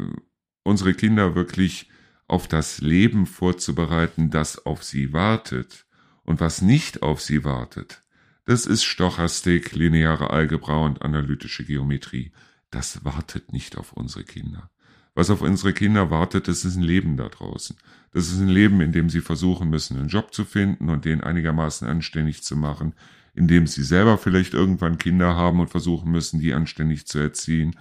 unsere 0.62 0.94
Kinder 0.94 1.34
wirklich 1.34 1.88
auf 2.28 2.46
das 2.46 2.80
Leben 2.80 3.26
vorzubereiten, 3.26 4.30
das 4.30 4.64
auf 4.64 4.84
sie 4.84 5.12
wartet 5.12 5.86
und 6.24 6.40
was 6.40 6.62
nicht 6.62 7.02
auf 7.02 7.20
sie 7.20 7.44
wartet. 7.44 8.02
Das 8.44 8.66
ist 8.66 8.84
Stochastik, 8.84 9.72
lineare 9.72 10.30
Algebra 10.30 10.84
und 10.84 11.02
analytische 11.02 11.64
Geometrie. 11.64 12.32
Das 12.70 13.04
wartet 13.04 13.52
nicht 13.52 13.76
auf 13.76 13.92
unsere 13.92 14.24
Kinder. 14.24 14.70
Was 15.14 15.30
auf 15.30 15.42
unsere 15.42 15.72
Kinder 15.72 16.10
wartet, 16.10 16.46
das 16.46 16.64
ist 16.64 16.76
ein 16.76 16.82
Leben 16.82 17.16
da 17.16 17.28
draußen. 17.28 17.76
Das 18.12 18.30
ist 18.30 18.38
ein 18.38 18.48
Leben, 18.48 18.80
in 18.80 18.92
dem 18.92 19.10
sie 19.10 19.20
versuchen 19.20 19.68
müssen, 19.68 19.98
einen 19.98 20.08
Job 20.08 20.32
zu 20.32 20.44
finden 20.44 20.88
und 20.88 21.04
den 21.04 21.20
einigermaßen 21.20 21.86
anständig 21.86 22.42
zu 22.42 22.56
machen, 22.56 22.94
in 23.34 23.48
dem 23.48 23.66
sie 23.66 23.82
selber 23.82 24.18
vielleicht 24.18 24.54
irgendwann 24.54 24.98
Kinder 24.98 25.36
haben 25.36 25.60
und 25.60 25.70
versuchen 25.70 26.10
müssen, 26.10 26.40
die 26.40 26.54
anständig 26.54 27.06
zu 27.06 27.18
erziehen 27.18 27.76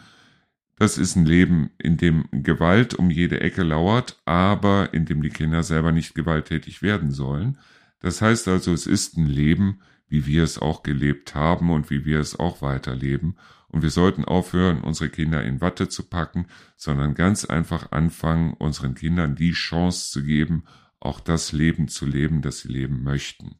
das 0.80 0.98
ist 0.98 1.18
ein 1.18 1.26
Leben, 1.26 1.72
in 1.78 1.98
dem 1.98 2.26
Gewalt 2.32 2.94
um 2.94 3.10
jede 3.12 3.42
Ecke 3.42 3.63
lauert, 3.63 4.18
aber 4.24 4.94
in 4.94 5.04
dem 5.04 5.22
die 5.22 5.30
Kinder 5.30 5.62
selber 5.62 5.92
nicht 5.92 6.15
gewalttätig 6.15 6.82
werden 6.82 7.12
sollen. 7.12 7.58
Das 8.00 8.22
heißt 8.22 8.48
also, 8.48 8.72
es 8.72 8.88
ist 8.88 9.18
ein 9.18 9.28
Leben, 9.28 9.82
wie 10.08 10.26
wir 10.26 10.42
es 10.42 10.58
auch 10.58 10.82
gelebt 10.82 11.36
haben 11.36 11.70
und 11.70 11.89
wie 11.89 12.06
wir 12.06 12.20
es 12.20 12.39
auch 12.39 12.62
weiterleben. 12.62 13.36
Und 13.68 13.84
wir 13.84 13.89
sollten 13.89 14.24
aufhören, 14.24 14.80
unsere 14.80 15.10
Kinder 15.10 15.44
in 15.44 15.60
Watte 15.60 15.89
zu 15.89 16.04
packen, 16.04 16.46
sondern 16.78 17.13
ganz 17.13 17.44
einfach 17.44 17.92
anfangen, 17.92 18.54
unseren 18.54 18.96
Kindern 18.96 19.36
die 19.36 19.52
Chance 19.52 20.10
zu 20.12 20.24
geben, 20.24 20.63
auch 21.02 21.20
das 21.20 21.52
Leben 21.52 21.89
zu 21.89 22.06
leben, 22.06 22.42
das 22.42 22.60
sie 22.60 22.70
leben 22.70 23.04
möchten. 23.04 23.56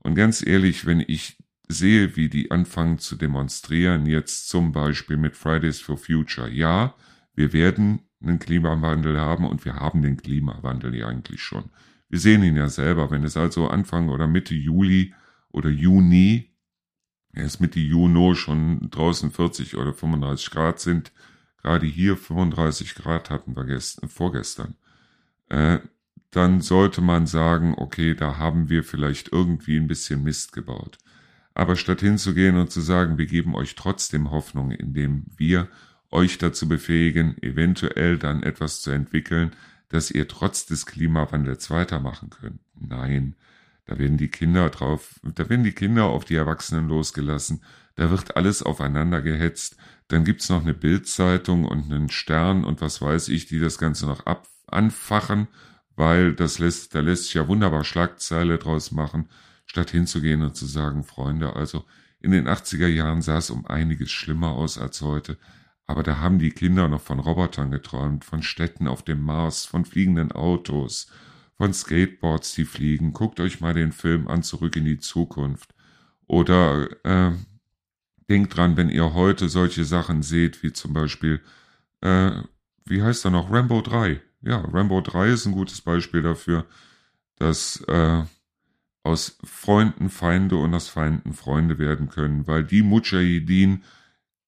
Und 0.00 0.14
ganz 0.14 0.46
ehrlich, 0.46 0.84
wenn 0.84 1.00
ich 1.00 1.38
sehe, 1.68 2.16
wie 2.16 2.28
die 2.28 2.50
anfangen 2.50 2.98
zu 2.98 3.16
demonstrieren, 3.16 4.06
jetzt 4.06 4.48
zum 4.48 4.72
Beispiel 4.72 5.16
mit 5.16 5.36
Fridays 5.36 5.80
for 5.80 5.98
Future. 5.98 6.48
Ja, 6.48 6.94
wir 7.34 7.52
werden 7.52 8.00
einen 8.20 8.38
Klimawandel 8.38 9.20
haben 9.20 9.46
und 9.46 9.64
wir 9.64 9.76
haben 9.76 10.02
den 10.02 10.16
Klimawandel 10.16 10.94
ja 10.94 11.06
eigentlich 11.06 11.42
schon. 11.42 11.70
Wir 12.08 12.18
sehen 12.18 12.42
ihn 12.42 12.56
ja 12.56 12.68
selber, 12.68 13.10
wenn 13.10 13.22
es 13.22 13.36
also 13.36 13.68
Anfang 13.68 14.08
oder 14.08 14.26
Mitte 14.26 14.54
Juli 14.54 15.14
oder 15.50 15.68
Juni, 15.68 16.54
erst 17.34 17.60
Mitte 17.60 17.80
Juni 17.80 18.34
schon 18.34 18.88
draußen 18.90 19.30
40 19.30 19.76
oder 19.76 19.92
35 19.92 20.50
Grad 20.50 20.80
sind, 20.80 21.12
gerade 21.62 21.86
hier 21.86 22.16
35 22.16 22.94
Grad 22.94 23.30
hatten 23.30 23.54
wir 23.54 23.64
gestern, 23.64 24.08
vorgestern, 24.08 24.74
äh, 25.50 25.78
dann 26.30 26.60
sollte 26.60 27.00
man 27.00 27.26
sagen, 27.26 27.74
okay, 27.76 28.14
da 28.14 28.38
haben 28.38 28.68
wir 28.68 28.84
vielleicht 28.84 29.32
irgendwie 29.32 29.76
ein 29.76 29.86
bisschen 29.86 30.22
Mist 30.22 30.52
gebaut. 30.52 30.98
Aber 31.58 31.74
statt 31.74 32.02
hinzugehen 32.02 32.56
und 32.56 32.70
zu 32.70 32.80
sagen, 32.80 33.18
wir 33.18 33.26
geben 33.26 33.56
euch 33.56 33.74
trotzdem 33.74 34.30
Hoffnung, 34.30 34.70
indem 34.70 35.24
wir 35.36 35.66
euch 36.08 36.38
dazu 36.38 36.68
befähigen, 36.68 37.36
eventuell 37.42 38.16
dann 38.16 38.44
etwas 38.44 38.80
zu 38.80 38.92
entwickeln, 38.92 39.50
dass 39.88 40.12
ihr 40.12 40.28
trotz 40.28 40.66
des 40.66 40.86
Klimawandels 40.86 41.68
weitermachen 41.68 42.30
könnt. 42.30 42.60
Nein, 42.78 43.34
da 43.86 43.98
werden 43.98 44.18
die 44.18 44.28
Kinder 44.28 44.70
drauf, 44.70 45.18
da 45.24 45.48
werden 45.48 45.64
die 45.64 45.72
Kinder 45.72 46.04
auf 46.04 46.24
die 46.24 46.36
Erwachsenen 46.36 46.86
losgelassen, 46.86 47.60
da 47.96 48.08
wird 48.08 48.36
alles 48.36 48.62
aufeinander 48.62 49.20
gehetzt, 49.20 49.76
dann 50.06 50.22
gibt's 50.22 50.48
noch 50.50 50.62
eine 50.62 50.74
Bildzeitung 50.74 51.64
und 51.64 51.90
einen 51.90 52.08
Stern 52.08 52.64
und 52.64 52.80
was 52.80 53.02
weiß 53.02 53.26
ich, 53.30 53.46
die 53.46 53.58
das 53.58 53.78
Ganze 53.78 54.06
noch 54.06 54.26
ab 54.26 54.46
anfachen, 54.68 55.48
weil 55.96 56.34
das 56.34 56.60
lässt, 56.60 56.94
da 56.94 57.00
lässt 57.00 57.24
sich 57.24 57.34
ja 57.34 57.48
wunderbar 57.48 57.82
Schlagzeile 57.82 58.58
draus 58.58 58.92
machen 58.92 59.28
statt 59.68 59.90
hinzugehen 59.90 60.42
und 60.42 60.56
zu 60.56 60.66
sagen, 60.66 61.04
Freunde, 61.04 61.54
also 61.54 61.84
in 62.20 62.32
den 62.32 62.48
80er 62.48 62.88
Jahren 62.88 63.22
sah 63.22 63.38
es 63.38 63.50
um 63.50 63.64
einiges 63.66 64.10
schlimmer 64.10 64.48
aus 64.48 64.76
als 64.78 65.00
heute, 65.02 65.38
aber 65.86 66.02
da 66.02 66.18
haben 66.18 66.38
die 66.38 66.50
Kinder 66.50 66.88
noch 66.88 67.00
von 67.00 67.20
Robotern 67.20 67.70
geträumt, 67.70 68.24
von 68.24 68.42
Städten 68.42 68.88
auf 68.88 69.02
dem 69.02 69.22
Mars, 69.22 69.64
von 69.64 69.84
fliegenden 69.84 70.32
Autos, 70.32 71.10
von 71.56 71.72
Skateboards, 71.72 72.54
die 72.54 72.64
fliegen. 72.64 73.12
Guckt 73.12 73.40
euch 73.40 73.60
mal 73.60 73.74
den 73.74 73.92
Film 73.92 74.28
an, 74.28 74.42
zurück 74.42 74.76
in 74.76 74.84
die 74.84 74.98
Zukunft. 74.98 75.74
Oder 76.26 76.88
äh, 77.04 77.32
denkt 78.28 78.56
dran, 78.56 78.76
wenn 78.76 78.90
ihr 78.90 79.14
heute 79.14 79.48
solche 79.48 79.84
Sachen 79.84 80.22
seht, 80.22 80.62
wie 80.62 80.72
zum 80.72 80.92
Beispiel, 80.92 81.40
äh, 82.02 82.32
wie 82.84 83.02
heißt 83.02 83.24
er 83.24 83.30
noch, 83.30 83.50
Rambo 83.50 83.80
3. 83.80 84.20
Ja, 84.42 84.60
Rambo 84.60 85.00
3 85.00 85.28
ist 85.28 85.46
ein 85.46 85.52
gutes 85.52 85.80
Beispiel 85.80 86.20
dafür, 86.20 86.66
dass 87.36 87.80
äh, 87.88 88.24
aus 89.08 89.38
Freunden 89.42 90.10
Feinde 90.10 90.56
und 90.56 90.74
aus 90.74 90.90
Feinden 90.90 91.32
Freunde 91.32 91.78
werden 91.78 92.10
können, 92.10 92.46
weil 92.46 92.62
die 92.62 92.82
Mujahideen, 92.82 93.82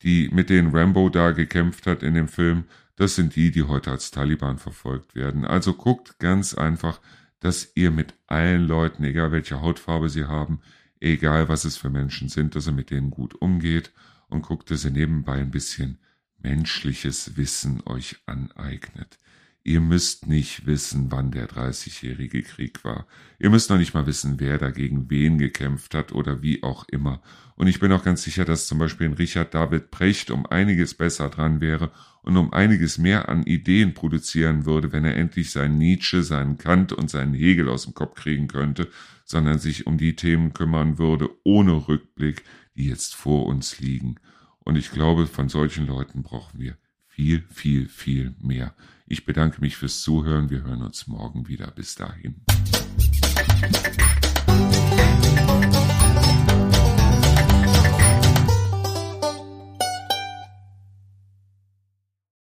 die 0.03 0.29
mit 0.33 0.51
denen 0.51 0.77
Rambo 0.77 1.09
da 1.09 1.31
gekämpft 1.31 1.87
hat 1.87 2.03
in 2.03 2.13
dem 2.13 2.29
Film, 2.29 2.65
das 2.97 3.15
sind 3.15 3.37
die, 3.37 3.51
die 3.51 3.63
heute 3.63 3.91
als 3.91 4.11
Taliban 4.11 4.59
verfolgt 4.59 5.15
werden. 5.15 5.47
Also 5.47 5.73
guckt 5.73 6.19
ganz 6.19 6.53
einfach, 6.53 7.01
dass 7.41 7.73
ihr 7.75 7.91
mit 7.91 8.13
allen 8.27 8.67
Leuten, 8.67 9.03
egal 9.03 9.33
welche 9.33 9.63
Hautfarbe 9.63 10.11
sie 10.11 10.27
haben, 10.27 10.61
egal 11.01 11.49
was 11.49 11.65
es 11.65 11.79
für 11.79 11.89
Menschen 11.89 12.29
sind, 12.29 12.55
dass 12.55 12.67
ihr 12.67 12.75
mit 12.75 12.91
denen 12.91 13.11
gut 13.11 13.35
umgeht 13.41 13.93
und 14.29 14.43
guckt, 14.43 14.71
dass 14.71 14.85
ihr 14.85 14.91
nebenbei 14.91 15.39
ein 15.39 15.51
bisschen 15.51 15.99
menschliches 16.37 17.39
Wissen 17.39 17.83
euch 17.87 18.17
aneignet. 18.27 19.19
Ihr 19.63 19.81
müsst 19.81 20.27
nicht 20.27 20.65
wissen, 20.65 21.11
wann 21.11 21.33
der 21.33 21.47
Dreißigjährige 21.47 22.43
Krieg 22.43 22.83
war. 22.83 23.07
Ihr 23.39 23.51
müsst 23.51 23.69
noch 23.69 23.77
nicht 23.77 23.93
mal 23.93 24.07
wissen, 24.07 24.41
wer 24.41 24.57
dagegen 24.57 25.11
wen 25.11 25.37
gekämpft 25.37 25.95
hat 25.95 26.13
oder 26.13 26.41
wie 26.41 26.63
auch 26.63 26.89
immer. 26.89 27.21
Und 27.57 27.67
ich 27.67 27.79
bin 27.79 27.93
auch 27.93 28.03
ganz 28.03 28.23
sicher, 28.23 28.47
dass 28.47 28.67
zum 28.67 28.79
Beispiel 28.79 29.07
ein 29.09 29.13
Richard 29.13 29.53
David 29.53 29.91
Precht 29.91 30.31
um 30.31 30.47
einiges 30.47 30.95
besser 30.95 31.29
dran 31.29 31.61
wäre 31.61 31.91
und 32.23 32.39
um 32.39 32.55
einiges 32.55 32.97
mehr 32.97 33.29
an 33.29 33.43
Ideen 33.43 33.93
produzieren 33.93 34.65
würde, 34.65 34.93
wenn 34.93 35.05
er 35.05 35.17
endlich 35.17 35.51
seinen 35.51 35.77
Nietzsche, 35.77 36.23
seinen 36.23 36.57
Kant 36.57 36.95
und 36.95 37.11
seinen 37.11 37.35
Hegel 37.35 37.69
aus 37.69 37.85
dem 37.85 37.93
Kopf 37.93 38.15
kriegen 38.15 38.49
könnte, 38.49 38.89
sondern 39.27 39.59
sich 39.59 39.87
um 39.87 39.99
die 39.99 40.17
Themen 40.17 40.55
kümmern 40.55 40.97
würde, 40.97 41.29
ohne 41.45 41.87
Rückblick, 41.87 42.45
die 42.77 42.89
jetzt 42.89 43.15
vor 43.15 43.45
uns 43.45 43.79
liegen. 43.79 44.15
Und 44.61 44.77
ich 44.77 44.91
glaube, 44.91 45.27
von 45.27 45.51
solchen 45.51 45.87
Leuten 45.87 46.23
brauchen 46.23 46.59
wir 46.59 46.79
viel, 47.11 47.45
viel, 47.51 47.89
viel 47.89 48.35
mehr. 48.41 48.75
Ich 49.07 49.27
bedanke 49.27 49.61
mich 49.61 49.77
fürs 49.77 50.01
Zuhören. 50.01 50.49
Wir 50.51 50.63
hören 50.63 50.83
uns 50.83 51.07
morgen 51.07 51.49
wieder. 51.49 51.71
Bis 51.71 51.95
dahin. 51.97 52.37